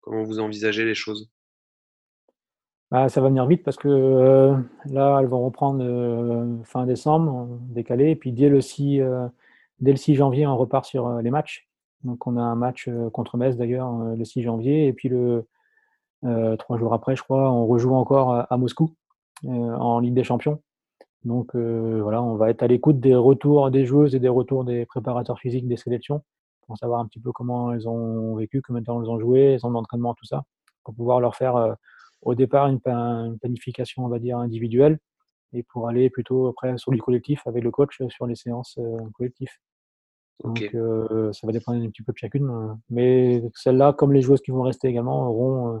[0.00, 1.30] Comment vous envisagez les choses?
[2.92, 7.48] Bah, ça va venir vite parce que euh, là, elles vont reprendre euh, fin décembre,
[7.70, 8.10] décalé.
[8.10, 9.26] Et puis dès le 6, euh,
[9.80, 11.70] dès le 6 janvier, on repart sur les matchs.
[12.04, 14.88] Donc on a un match contre Metz d'ailleurs le 6 janvier.
[14.88, 15.46] Et puis le
[16.58, 18.94] trois jours après, je crois, on rejoue encore à, Moscou
[19.44, 20.60] en Ligue des Champions.
[21.24, 24.86] Donc voilà, on va être à l'écoute des retours des joueuses et des retours des
[24.86, 26.22] préparateurs physiques des sélections
[26.66, 29.54] pour savoir un petit peu comment elles ont vécu, combien de temps elles ont joué,
[29.54, 30.44] elles ont d'entraînement, tout ça,
[30.84, 31.76] pour pouvoir leur faire
[32.22, 34.98] au départ une, planification, on va dire, individuelle,
[35.52, 38.98] et pour aller plutôt après sur le collectif avec le coach sur les séances euh,
[39.14, 39.50] collectives.
[40.42, 42.48] Donc euh, ça va dépendre un petit peu de chacune.
[42.48, 45.80] Euh, mais celles-là, comme les joueuses qui vont rester également, auront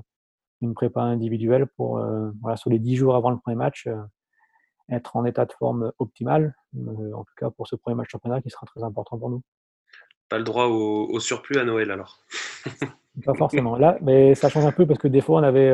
[0.62, 2.04] une prépa individuelle pour,
[2.40, 3.88] voilà, sur les 10 jours avant le premier match,
[4.90, 8.50] être en état de forme optimal, en tout cas pour ce premier match championnat qui
[8.50, 9.42] sera très important pour nous.
[10.28, 12.20] Pas le droit au, au surplus à Noël alors
[13.24, 13.76] Pas forcément.
[13.76, 15.72] Là, mais ça change un peu parce que des fois on avait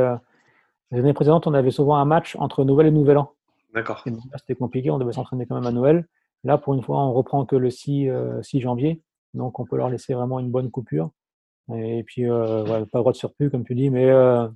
[0.90, 3.32] les années précédentes, on avait souvent un match entre Noël et Nouvel An.
[3.74, 4.02] D'accord.
[4.36, 6.06] C'était compliqué, on devait s'entraîner quand même à Noël.
[6.44, 9.02] Là, pour une fois, on reprend que le 6, euh, janvier.
[9.34, 11.10] Donc, on peut leur laisser vraiment une bonne coupure.
[11.74, 14.48] Et puis, euh, pas le droit de surplus, comme tu dis, mais euh,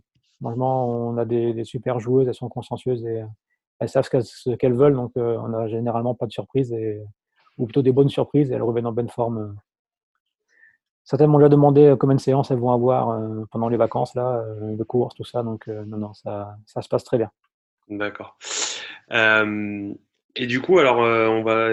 [0.43, 3.23] franchement, on a des, super joueuses, elles sont consciencieuses et
[3.79, 4.95] elles savent ce qu'elles veulent.
[4.95, 7.03] Donc, on n'a généralement pas de surprise, et,
[7.59, 8.51] ou plutôt des bonnes surprises.
[8.51, 9.57] Et elles reviennent en bonne forme
[11.05, 14.15] Certaines m'ont déjà demandé euh, combien de séances elles vont avoir euh, pendant les vacances,
[14.15, 15.43] là, euh, de courses, tout ça.
[15.43, 17.31] Donc, non, non, ça, ça, se passe très bien.
[17.89, 18.39] D'accord.
[19.11, 21.69] et du coup, alors, on va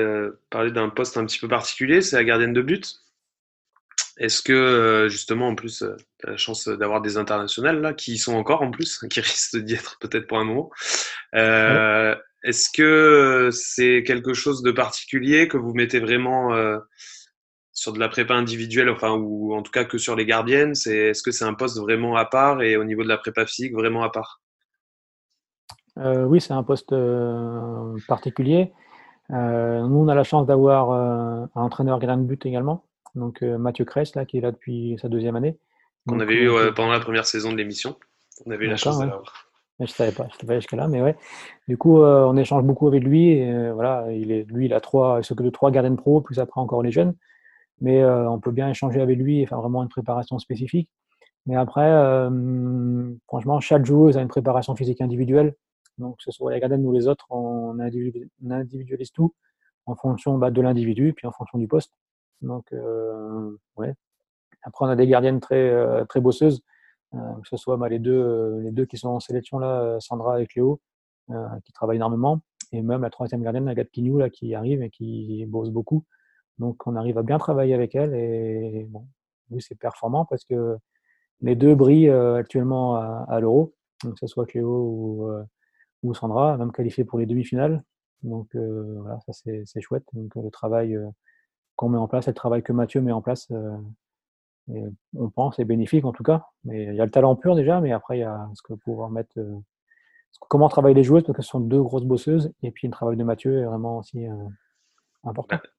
[0.50, 3.02] parler d'un poste un petit peu particulier, c'est la gardienne de but?
[4.20, 5.84] Est-ce que, justement, en plus,
[6.20, 9.22] tu as la chance d'avoir des internationales, là, qui y sont encore, en plus, qui
[9.22, 10.70] risquent d'y être peut-être pour un moment.
[11.34, 16.54] Est-ce que c'est quelque chose de particulier que vous mettez vraiment
[17.80, 20.76] sur de la prépa individuelle, enfin, ou en tout cas que sur les gardiennes?
[20.76, 23.46] C'est, Est-ce que c'est un poste vraiment à part et au niveau de la prépa
[23.46, 24.42] physique, vraiment à part?
[25.98, 28.72] Euh, Oui, c'est un poste euh, particulier.
[29.32, 32.84] Euh, nous, on a la chance d'avoir un entraîneur gardien de but également,
[33.16, 35.58] donc Mathieu Kress, là, qui est là depuis sa deuxième année.
[36.08, 37.98] Qu'on avait eu pendant la première saison de l'émission.
[38.46, 39.48] On avait eu la chance de l'avoir.
[39.80, 41.16] Je ne savais pas, je savais pas jusqu'à là, mais ouais.
[41.68, 43.32] Du coup, on échange beaucoup avec lui.
[43.32, 46.40] Et, voilà, il est, lui, il a trois, il s'occupe de trois gardiens pro, plus
[46.40, 47.14] après encore les jeunes
[47.82, 50.90] mais euh, on peut bien échanger avec lui et faire vraiment une préparation spécifique.
[51.46, 55.56] Mais après, euh, franchement, chaque joueuse a une préparation physique individuelle.
[55.98, 59.34] Donc, que ce soit les gardiens ou les autres, on individualise tout
[59.86, 61.94] en fonction bah, de l'individu, puis en fonction du poste.
[62.42, 63.58] Donc, euh.
[64.64, 66.62] Après, on a des gardiennes très, très bosseuses,
[67.14, 70.48] que ce soit bah, les, deux, les deux qui sont en sélection, là, Sandra et
[70.48, 70.82] Cléo,
[71.64, 72.42] qui travaillent énormément,
[72.74, 76.04] et même la troisième gardienne, Agathe Quignou, là, qui arrive et qui bosse beaucoup.
[76.58, 79.08] Donc, on arrive à bien travailler avec elle et bon,
[79.50, 80.78] oui, c'est performant parce que
[81.42, 83.74] les deux brillent euh, actuellement à, l'Euro,
[84.04, 87.84] que ce soit Cléo ou, euh, Sandra, même qualifiée pour les demi-finales.
[88.24, 90.04] Donc, euh, voilà, ça c'est chouette.
[90.14, 90.98] Donc, le travail
[91.88, 93.50] met en place, le travail que Mathieu met en place,
[94.68, 96.48] on pense est bénéfique en tout cas.
[96.66, 98.74] Mais il y a le talent pur déjà, mais après, il y a ce que
[98.74, 99.40] pouvoir mettre.
[100.50, 103.16] comment travaillent les joueuses, parce que ce sont deux grosses bosseuses, et puis le travail
[103.16, 104.26] de Mathieu est vraiment aussi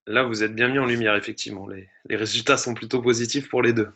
[0.07, 1.67] Là, vous êtes bien mis en lumière, effectivement.
[1.67, 3.89] Les, résultats sont plutôt positifs pour les deux.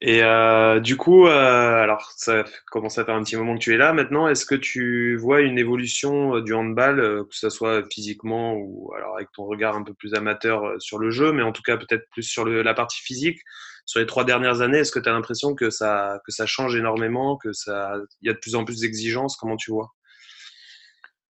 [0.00, 3.74] Et euh, du coup, euh, alors ça commence à faire un petit moment que tu
[3.74, 4.28] es là maintenant.
[4.28, 9.16] Est-ce que tu vois une évolution euh, du handball, que ce soit physiquement ou alors
[9.16, 12.08] avec ton regard un peu plus amateur sur le jeu, mais en tout cas peut-être
[12.10, 13.40] plus sur la partie physique?
[13.86, 16.76] Sur les trois dernières années, est-ce que tu as l'impression que ça, que ça change
[16.76, 19.36] énormément, que ça, il y a de plus en plus d'exigences?
[19.36, 19.94] Comment tu vois?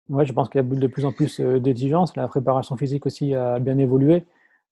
[0.08, 2.16] Ouais, je pense qu'il y a de plus en plus euh, d'exigences.
[2.16, 4.26] La préparation physique aussi a bien évolué.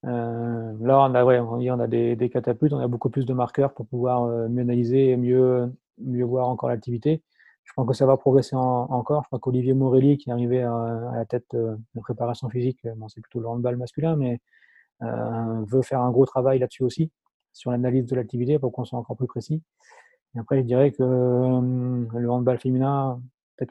[0.04, 3.72] Euh, là, on a, ouais, on a des, catapultes, on a beaucoup plus de marqueurs
[3.72, 7.22] pour pouvoir euh, mieux analyser et mieux, mieux voir encore l'activité.
[7.64, 9.22] Je pense que ça va progresser encore.
[9.24, 13.20] Je crois qu'Olivier Morelli, qui est arrivé à, la tête de préparation physique, bon, c'est
[13.20, 14.40] plutôt le handball masculin, mais
[15.00, 17.10] veut faire un gros travail là-dessus aussi,
[17.52, 19.62] sur l'analyse de l'activité pour qu'on soit encore plus précis.
[20.34, 23.20] Et après, je dirais que le handball féminin,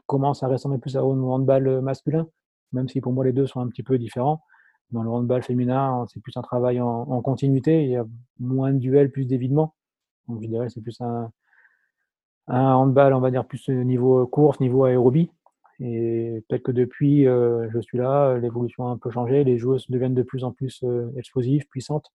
[0.05, 2.27] commence à ressembler plus à un handball euh, masculin,
[2.73, 4.43] même si pour moi les deux sont un petit peu différents.
[4.91, 8.05] Dans le handball féminin, c'est plus un travail en, continuité, il y a
[8.39, 9.75] moins de duels, plus d'évidements.
[10.27, 11.31] Donc je dirais c'est plus un,
[12.47, 15.29] un handball, on va dire, plus niveau course, niveau aérobie.
[15.79, 19.89] Et peut-être que depuis euh, je suis là, l'évolution a un peu changé, les joueuses
[19.89, 22.11] deviennent de plus en plus euh, explosives, puissantes.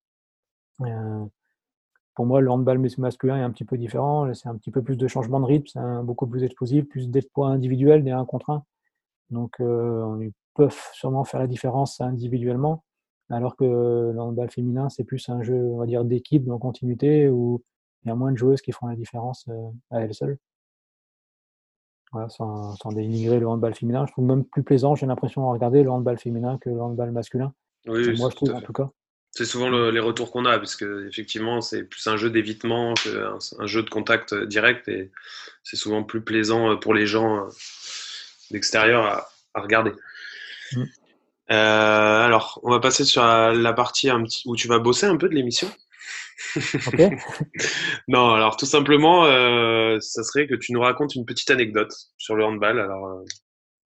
[2.15, 4.33] Pour moi, le handball masculin est un petit peu différent.
[4.33, 7.51] C'est un petit peu plus de changement de rythme, c'est beaucoup plus explosif, plus d'espoir
[7.51, 8.63] individuel, des 1 contre 1.
[9.31, 12.83] Donc, euh, ils peuvent sûrement faire la différence individuellement,
[13.29, 17.29] alors que le handball féminin, c'est plus un jeu, on va dire, d'équipe, en continuité,
[17.29, 17.61] où
[18.03, 20.37] il y a moins de joueuses qui font la différence euh, à elles seules.
[22.11, 24.05] Voilà, sans, dénigrer le handball féminin.
[24.05, 27.11] Je trouve même plus plaisant, j'ai l'impression, à regarder le handball féminin que le handball
[27.11, 27.53] masculin.
[27.87, 28.89] Oui, moi, je trouve, en tout cas.
[29.37, 33.37] C'est souvent les retours qu'on a, parce que effectivement, c'est plus un jeu d'évitement qu'un
[33.59, 35.11] un jeu de contact direct, et
[35.61, 37.49] c'est souvent plus plaisant euh, pour les gens euh,
[38.51, 39.05] d'extérieur
[39.53, 39.91] à, regarder.
[40.71, 40.83] Mm.
[41.51, 45.17] Euh, alors, on va passer sur la, partie un petit, où tu vas bosser un
[45.17, 45.69] peu de l'émission.
[48.07, 49.25] Non, alors tout simplement,
[49.99, 52.79] ça serait que tu nous racontes une petite anecdote sur le handball.
[52.79, 53.23] Alors,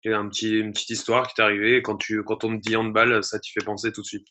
[0.05, 3.23] un petit, une petite histoire qui t'est arrivée quand, tu, quand on te dit handball,
[3.23, 4.27] ça t'y fait penser tout de suite.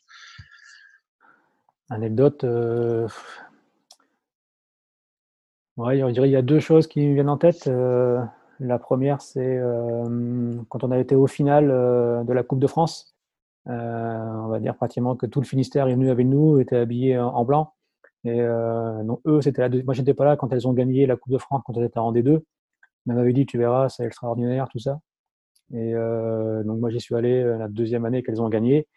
[1.89, 2.43] Anecdote.
[2.43, 3.07] Euh...
[5.77, 7.67] Ouais, il y a deux choses qui me viennent en tête.
[7.67, 8.23] Euh,
[8.59, 12.65] la première, c'est euh, quand on a été au final euh, de la Coupe de
[12.65, 13.15] France.
[13.67, 17.45] on va dire pratiquement que tout le Finistère est venu avec nous, était habillé en,
[17.45, 17.73] blanc.
[18.23, 18.39] Et
[19.05, 21.61] donc, eux, c'était Moi, j'étais pas là quand elles ont gagné la Coupe de France,
[21.65, 22.41] quand elles étaient en D2.
[23.05, 24.99] Mais m'avait dit, tu verras, c'est extraordinaire, tout ça.
[25.73, 28.87] Et donc, moi, j'y suis allé la deuxième année qu'elles ont gagné.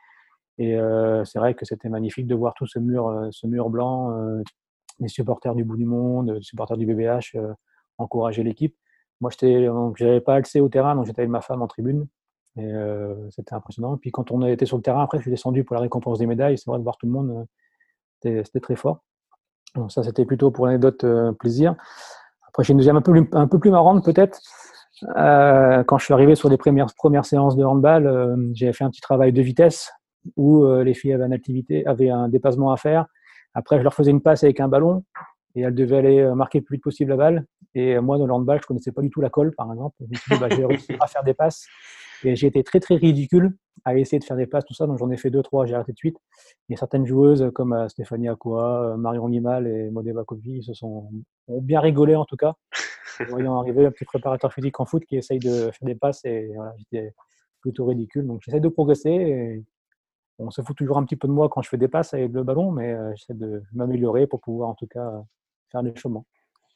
[0.61, 3.71] Et euh, c'est vrai que c'était magnifique de voir tout ce mur, euh, ce mur
[3.71, 4.43] blanc, euh,
[4.99, 7.35] les supporters du bout du monde, les supporters du BBH
[7.97, 8.77] encourager l'équipe.
[9.23, 12.07] Moi, je n'avais pas accès au terrain, donc j'étais avec ma femme en tribune.
[12.57, 12.73] Et
[13.31, 13.97] c'était impressionnant.
[13.97, 16.27] Puis quand on été sur le terrain, après, je suis descendu pour la récompense des
[16.27, 16.59] médailles.
[16.59, 17.47] C'est vrai de voir tout le monde,
[18.23, 19.03] c'était très fort.
[19.75, 21.05] Donc ça, c'était plutôt pour l'anecdote
[21.39, 21.75] plaisir.
[22.49, 24.41] Après, j'ai une deuxième un peu, plus marrante peut-être.
[25.05, 29.03] quand je suis arrivé sur les premières, premières séances de handball, j'ai fait un petit
[29.03, 29.91] travail de vitesse
[30.37, 33.07] où euh, les filles avaient, un dépassement à faire.
[33.55, 35.05] Après, je leur faisais une passe avec un ballon
[35.55, 37.47] et elles devaient aller euh, marquer le plus vite possible la balle.
[37.75, 39.97] Et moi, dans le handball, je ne connaissais pas du tout la colle, par exemple.
[40.41, 41.67] Bah, j'ai réussi à faire des passes.
[42.25, 44.87] Et j'ai été très, très ridicule à essayer de faire des passes, tout ça.
[44.87, 46.17] Donc, j'en ai fait deux, trois, j'ai arrêté de suite.
[46.69, 51.11] Il certaines joueuses comme euh, Stéphanie Akua, Marion Limal et Modeva Kovi se sont
[51.49, 52.55] ont bien rigolé, en tout cas.
[53.29, 56.25] voyant arriver un petit préparateur physique en foot qui essaye de faire des passes.
[56.25, 57.15] Et voilà, j'étais
[57.61, 58.27] plutôt ridicule.
[58.27, 59.11] Donc, j'essaie de progresser.
[59.11, 59.65] Et
[60.41, 62.33] on se fout toujours un petit peu de moi quand je fais des passes avec
[62.33, 65.11] le ballon, mais euh, j'essaie de m'améliorer pour pouvoir en tout cas
[65.71, 66.25] faire des chemins.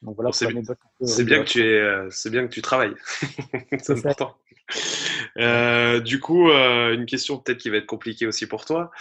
[0.01, 2.93] Donc voilà, c'est bien que tu es, euh, c'est bien que tu travailles.
[3.79, 4.35] c'est important.
[5.37, 8.91] Euh, du coup, une question peut-être qui va être compliquée aussi pour toi.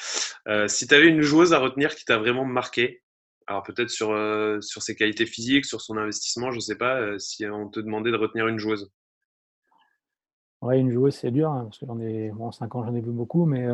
[0.66, 3.02] si tu avais une joueuse à retenir qui t'a vraiment marqué,
[3.46, 4.16] alors peut-être sur,
[4.62, 8.10] sur ses qualités physiques, sur son investissement, je ne sais pas, si on te demandait
[8.10, 8.90] de retenir une joueuse.
[10.62, 13.02] Ouais, une joueuse, c'est dur, hein, parce que j'en ai, bon, 5 ans, j'en ai
[13.02, 13.66] vu beaucoup, mais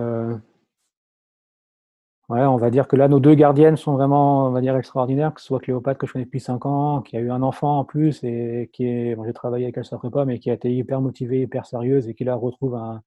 [2.33, 5.41] On va dire que là, nos deux gardiennes sont vraiment, on va dire, extraordinaires, que
[5.41, 7.85] ce soit Cléopâtre, que je connais depuis 5 ans, qui a eu un enfant en
[7.85, 11.01] plus, et qui est, j'ai travaillé avec elle sur prépa, mais qui a été hyper
[11.01, 13.03] motivée, hyper sérieuse, et qui là retrouve un,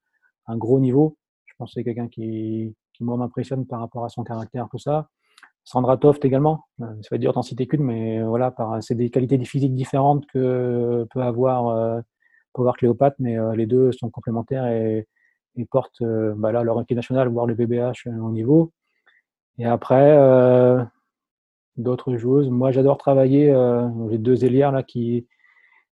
[0.46, 1.16] un gros niveau.
[1.46, 4.78] Je pense que c'est quelqu'un qui, qui moi m'impressionne par rapport à son caractère, tout
[4.78, 5.08] ça.
[5.64, 9.10] Sandra Toft également, euh, ça va être dur d'en citer qu'une, mais voilà, c'est des
[9.10, 12.00] qualités physiques différentes que peut avoir, euh,
[12.52, 15.06] peut Cléopâtre, mais euh, les deux sont complémentaires et,
[15.70, 16.02] portent
[16.36, 18.72] bah leur équipe nationale, voire le BBH au niveau.
[19.58, 20.82] Et après, euh,
[21.76, 22.50] d'autres joueuses.
[22.50, 23.50] Moi, j'adore travailler.
[23.50, 25.26] Euh, j'ai deux ailières là qui,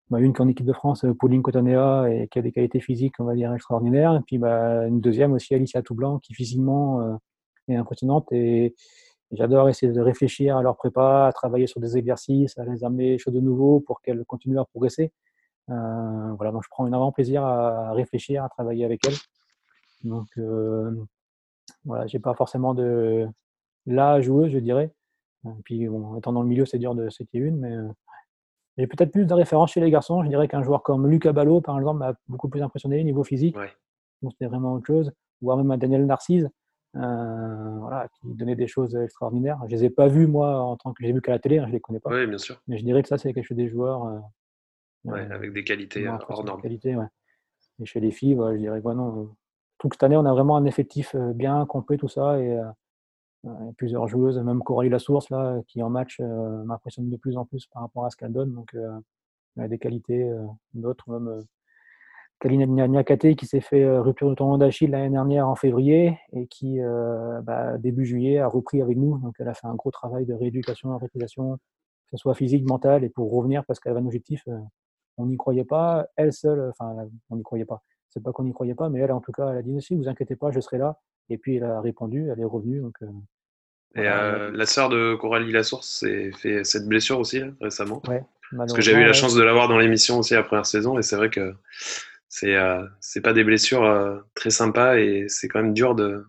[0.09, 2.51] bah, une qui est en équipe de France, euh, Pauline Cotanea, et qui a des
[2.51, 4.15] qualités physiques, on va dire, extraordinaires.
[4.15, 7.19] Et puis bah, une deuxième aussi, Alicia Toublanc, qui physiquement
[7.67, 8.31] est impressionnante.
[8.31, 8.75] Et,
[9.31, 13.17] j'adore essayer de réfléchir à leur prépa, à travailler sur des exercices, à les amener
[13.17, 15.11] choses de nouveau pour qu'elles continuent à progresser.
[15.67, 19.15] voilà, donc je prends énormément plaisir à réfléchir, à travailler avec elles.
[20.03, 20.27] Donc
[21.85, 23.27] voilà, j'ai pas forcément de,
[23.85, 24.93] la joueuse, je dirais.
[25.45, 27.87] Et puis, bon, étant dans le milieu, c'est dur de citer une, mais euh,
[28.77, 30.23] j'ai peut-être plus de références chez les garçons.
[30.23, 33.23] Je dirais qu'un joueur comme Lucas Ballot, par exemple, m'a beaucoup plus impressionné au niveau
[33.23, 33.55] physique.
[34.21, 35.11] Donc, c'était vraiment autre chose.
[35.41, 36.47] Voire même un Daniel Narcisse,
[36.95, 39.59] euh, voilà, qui donnait des choses extraordinaires.
[39.67, 41.65] Je les ai pas vus, moi, en tant que j'ai vu qu'à la télé, hein,
[41.67, 42.09] je les connais pas.
[42.09, 42.61] Oui, bien sûr.
[42.67, 44.05] Mais je dirais que ça, c'est quelque chose des joueurs.
[44.05, 46.61] Euh, avec des qualités hors normes.
[46.65, 49.35] Et chez les filles, je dirais que non.
[49.77, 52.39] Toute cette année, on a vraiment un effectif bien complet, tout ça.
[52.39, 52.57] Et
[53.77, 57.67] plusieurs joueuses, même Coralie Lassource, là, qui en match euh, m'impressionne de plus en plus
[57.67, 58.53] par rapport à ce qu'elle donne.
[58.53, 58.99] Donc, euh,
[59.57, 61.43] elle a des qualités, euh, d'autres, même
[62.39, 66.79] Kalina Niakate qui s'est fait rupture de tendon d'Achille l'année dernière en février et qui,
[67.43, 69.17] bah, début juillet, a repris avec nous.
[69.19, 71.59] Donc, elle a fait un gros travail de rééducation, rééducation, que
[72.11, 74.43] ce soit physique, mentale, et pour revenir, parce qu'elle avait un objectif,
[75.17, 76.07] on n'y croyait pas.
[76.17, 77.81] Elle seule, enfin, on n'y croyait pas.
[78.09, 79.95] C'est pas qu'on n'y croyait pas, mais elle, en tout cas, elle a dit aussi,
[79.95, 80.99] vous inquiétez pas, je serai là.
[81.29, 82.81] Et puis, elle a répondu, elle est revenue.
[82.81, 82.97] Donc,
[83.95, 88.01] Et la sœur de Coralie Lassource s'est fait cette blessure aussi récemment.
[88.07, 88.23] Ouais,
[88.57, 91.03] Parce que j'ai eu la chance de l'avoir dans l'émission aussi la première saison et
[91.03, 91.53] c'est vrai que
[92.27, 92.57] c'est
[92.99, 96.25] c'est pas des blessures très sympas et c'est quand même dur de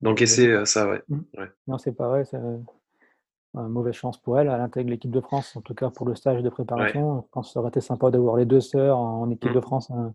[0.00, 1.02] d'encaisser ça, ouais.
[1.08, 1.20] Mmh.
[1.38, 1.50] ouais.
[1.68, 4.48] Non, c'est pareil, c'est une mauvaise chance pour elle.
[4.48, 7.22] Elle intègre l'équipe de France, en tout cas pour le stage de préparation.
[7.22, 9.54] Je pense que ça aurait été sympa d'avoir les deux sœurs en équipe mmh.
[9.54, 10.12] de France hein,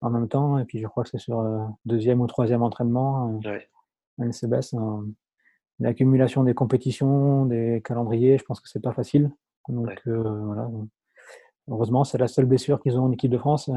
[0.00, 0.58] en même temps.
[0.58, 3.40] Et puis je crois que c'est sur euh, deuxième ou troisième entraînement.
[3.46, 3.58] Euh,
[4.18, 4.74] LCBS,
[5.82, 9.30] l'accumulation des compétitions, des calendriers, je pense que c'est pas facile.
[9.68, 10.68] Donc euh, voilà.
[11.68, 13.70] Heureusement, c'est la seule blessure qu'ils ont en équipe de France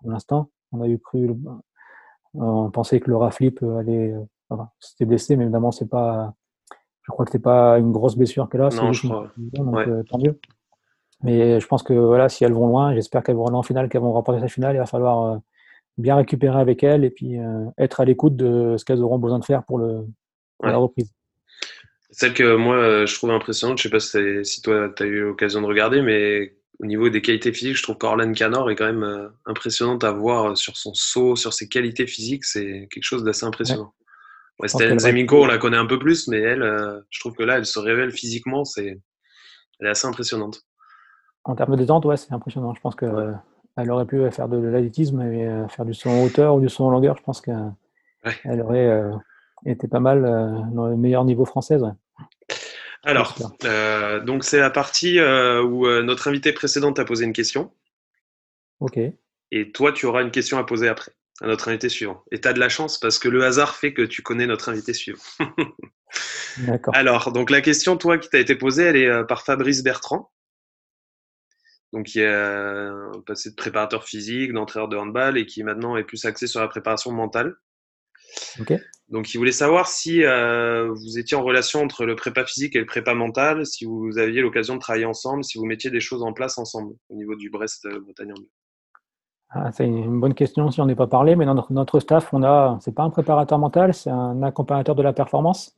[0.00, 0.50] pour l'instant.
[0.72, 1.30] On a eu cru,
[2.34, 4.14] on pensait que Laura Flip allait,
[4.50, 6.34] enfin, s'était blessé, mais évidemment c'est pas
[7.06, 8.68] je crois que c'est pas une grosse blessure qu'elle a.
[8.70, 9.30] Non, je crois.
[9.36, 10.38] Donc, euh, tant mieux.
[11.22, 13.88] Mais je pense que voilà, si elles vont loin, j'espère qu'elles vont aller en finale,
[13.88, 14.74] qu'elles vont remporter cette finale.
[14.74, 15.38] Il va falloir euh,
[15.98, 19.38] bien récupérer avec elles et puis euh, être à l'écoute de ce qu'elles auront besoin
[19.38, 20.04] de faire pour, le,
[20.62, 21.12] la reprise.
[22.18, 25.60] Celle que moi je trouve impressionnante, je sais pas si, toi tu as eu l'occasion
[25.60, 29.30] de regarder, mais au niveau des qualités physiques, je trouve qu'Orlane Canor est quand même
[29.44, 32.44] impressionnante à voir sur son saut, sur ses qualités physiques.
[32.44, 33.92] C'est quelque chose d'assez impressionnant.
[34.58, 37.58] Weston Zeminko, on la connaît un peu plus, mais elle, euh, je trouve que là,
[37.58, 38.98] elle se révèle physiquement, c'est,
[39.80, 40.62] elle est assez impressionnante.
[41.44, 42.74] En termes de détente, ouais, c'est impressionnant.
[42.74, 43.38] Je pense qu'elle
[43.76, 46.68] elle aurait pu faire de l'athlétisme et euh, faire du saut en hauteur ou du
[46.68, 47.16] saut en longueur.
[47.18, 49.12] Je pense qu'elle aurait euh,
[49.66, 50.22] été pas mal
[50.72, 51.76] dans le meilleur niveau français.
[53.06, 53.34] Alors,
[54.24, 57.72] donc c'est la partie où notre invité précédente a posé une question.
[58.80, 58.98] Ok.
[59.52, 62.24] Et toi, tu auras une question à poser après à notre invité suivant.
[62.30, 64.68] Et tu as de la chance parce que le hasard fait que tu connais notre
[64.68, 65.22] invité suivant.
[66.58, 66.94] D'accord.
[66.96, 70.30] Alors, donc la question, toi, qui t'a été posée, elle est euh, par Fabrice Bertrand.
[71.92, 76.04] Donc, qui est euh, passé de préparateur physique, d'entraîneur de handball et qui maintenant est
[76.04, 77.56] plus axé sur la préparation mentale.
[78.60, 78.72] Ok.
[79.08, 82.80] Donc, il voulait savoir si euh, vous étiez en relation entre le prépa physique et
[82.80, 86.22] le prépa mental, si vous aviez l'occasion de travailler ensemble, si vous mettiez des choses
[86.22, 88.50] en place ensemble au niveau du Brest-Bretagne Handball.
[89.50, 92.42] Ah, c'est une bonne question si on n'est pas parlé, mais dans notre, staff, on
[92.42, 95.76] a, c'est pas un préparateur mental, c'est un accompagnateur de la performance,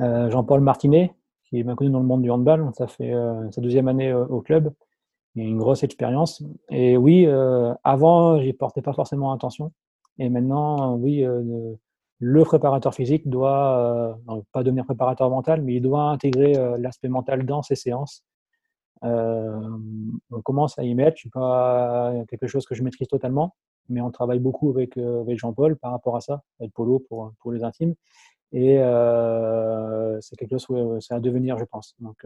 [0.00, 2.70] euh, Jean-Paul Martinet, qui est bien connu dans le monde du handball.
[2.74, 4.72] Ça fait euh, sa deuxième année euh, au club.
[5.34, 6.42] Il a une grosse expérience.
[6.70, 7.28] Et oui,
[7.84, 9.70] avant, j'y portais pas forcément attention.
[10.18, 11.26] Et maintenant, oui,
[12.18, 14.18] le préparateur physique doit,
[14.52, 18.24] pas devenir préparateur mental, mais il doit intégrer l'aspect mental dans ses séances
[19.04, 19.78] euh,
[20.30, 21.18] on commence à y mettre.
[21.18, 23.54] Je pas quelque chose que je maîtrise totalement,
[23.88, 27.32] mais on travaille beaucoup avec, euh, avec Jean-Paul par rapport à ça, avec Polo pour,
[27.40, 27.94] pour les intimes.
[28.52, 31.94] Et euh, c'est quelque chose, c'est à devenir, je pense.
[31.98, 32.24] Donc,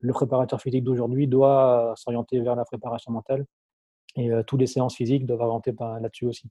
[0.00, 3.46] le préparateur physique d'aujourd'hui doit s'orienter vers la préparation mentale.
[4.16, 6.50] Et tous les séances physiques doivent orienter là-dessus aussi.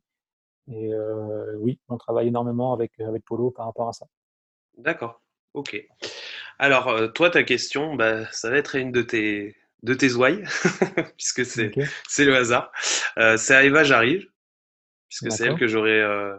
[0.68, 0.92] Et
[1.58, 4.08] oui, on travaille énormément avec, avec Polo par rapport à ça.
[4.78, 5.22] D'accord,
[5.54, 5.80] ok.
[6.58, 9.56] Alors, toi, ta question, bah, ça va être une de tes,
[9.86, 10.44] de tes ouailles,
[11.18, 11.72] puisque c'est
[12.26, 12.72] le hasard.
[13.18, 14.28] Euh, c'est à Eva J'arrive,
[15.08, 16.36] puisque c'est elle que j'aurai euh,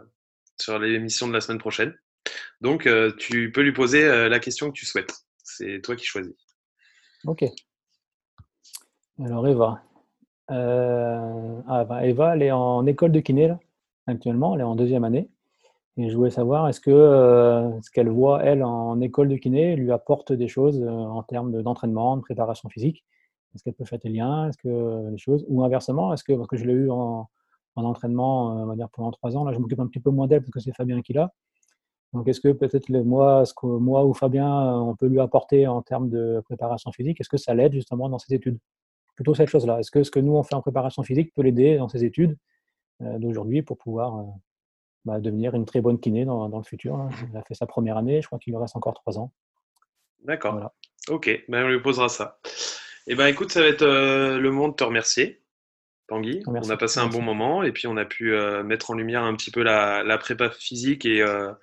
[0.59, 1.97] sur l'émission de la semaine prochaine.
[2.59, 5.13] Donc, tu peux lui poser la question que tu souhaites.
[5.43, 6.33] C'est toi qui choisis.
[7.25, 7.45] Ok.
[9.23, 9.81] Alors, Eva.
[10.49, 13.59] Ah, bah, Eva, elle est en école de kiné, là,
[14.07, 14.55] actuellement.
[14.55, 15.29] Elle est en deuxième année.
[15.97, 19.75] Et je voulais savoir, est-ce que euh, ce qu'elle voit, elle, en école de kiné,
[19.75, 23.03] lui apporte des choses euh, en termes d'entraînement, de, préparation physique?
[23.55, 24.47] Est-ce qu'elle peut faire des liens?
[24.47, 25.43] Est-ce que des choses?
[25.47, 27.27] Ou inversement, est-ce que, parce que je l'ai eu en,
[27.75, 30.27] entraînement, euh, on va dire pendant trois ans, là je m'occupe un petit peu moins
[30.27, 31.31] d'elle parce que c'est Fabien qui l'a.
[32.13, 36.41] Donc est-ce que peut-être moi, moi ou Fabien, on peut lui apporter en termes de
[36.45, 37.19] préparation physique?
[37.21, 38.57] Est-ce que ça l'aide justement dans ses études?
[39.15, 39.79] Plutôt cette chose-là.
[39.79, 42.37] Est-ce que ce que nous on fait en préparation physique peut l'aider dans ses études?
[42.99, 44.25] D'aujourd'hui pour pouvoir
[45.05, 47.09] bah, devenir une très bonne kiné dans, dans le futur.
[47.31, 49.31] Il a fait sa première année, je crois qu'il lui reste encore trois ans.
[50.23, 50.71] D'accord.
[51.07, 52.39] Ok, ben, on lui posera ça.
[53.09, 55.41] Et eh ben écoute, ça va être euh, le moment de te remercier,
[56.09, 56.43] Tanguy.
[56.45, 59.23] On a passé un bon moment et puis on a pu euh, mettre en lumière
[59.23, 61.53] un petit peu la, la prépa physique et, euh,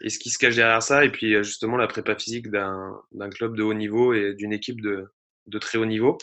[0.00, 3.54] et, ce qui se cache derrière ça, et puis justement la prépa physique d'un club
[3.54, 5.06] de haut niveau et d'une équipe de,
[5.46, 6.18] de, très haut niveau.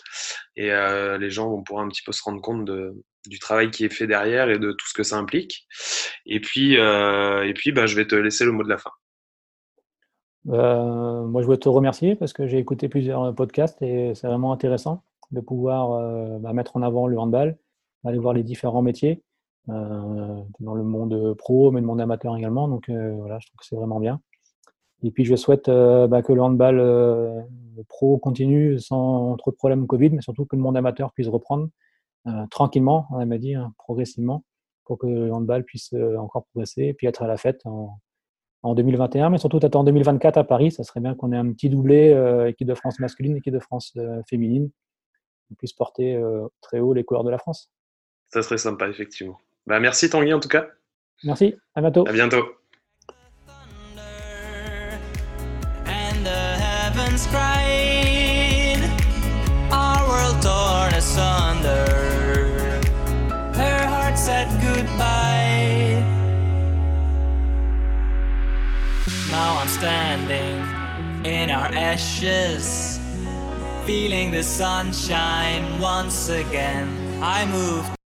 [0.57, 3.85] Et les gens vont pouvoir un petit peu se rendre compte de, du travail qui
[3.85, 5.67] est fait derrière et de tout ce que ça implique.
[6.25, 8.91] Et puis, euh, et puis bah, je vais te laisser le mot de la fin.
[10.47, 14.51] Euh, moi, je veux te remercier parce que j'ai écouté plusieurs podcasts et c'est vraiment
[14.51, 17.57] intéressant de pouvoir euh, bah, mettre en avant le handball,
[18.03, 19.23] aller voir les différents métiers
[19.67, 22.67] dans le monde pro, mais le monde amateur également.
[22.67, 24.19] Donc voilà, je trouve que c'est vraiment bien.
[25.03, 27.45] Et puis je souhaite bah, que le handball
[27.87, 31.65] pro continue sans trop de problèmes Covid, mais surtout que le monde amateur puisse reprendre
[31.65, 31.67] euh,
[32.51, 34.43] tranquillement, on m'a dit, hein, progressivement,
[34.85, 37.99] pour que le handball puisse euh, encore progresser et puis être à la fête en,
[38.63, 40.71] en 2021, mais surtout en 2024 à Paris.
[40.71, 42.09] Ça serait bien qu'on ait un petit doublé
[42.47, 43.97] équipe de France masculine, équipe de France
[44.29, 44.69] féminine,
[45.47, 46.21] qu'on puisse porter
[46.61, 47.71] très haut les couleurs de la France.
[48.27, 49.39] Ça serait sympa, effectivement.
[49.65, 50.67] Bah, merci Tanguy en tout cas.
[51.23, 52.07] Merci, à bientôt.
[52.07, 52.43] À bientôt.
[69.79, 70.59] Standing
[71.25, 72.99] in our ashes,
[73.85, 76.89] feeling the sunshine once again.
[77.23, 77.98] I moved.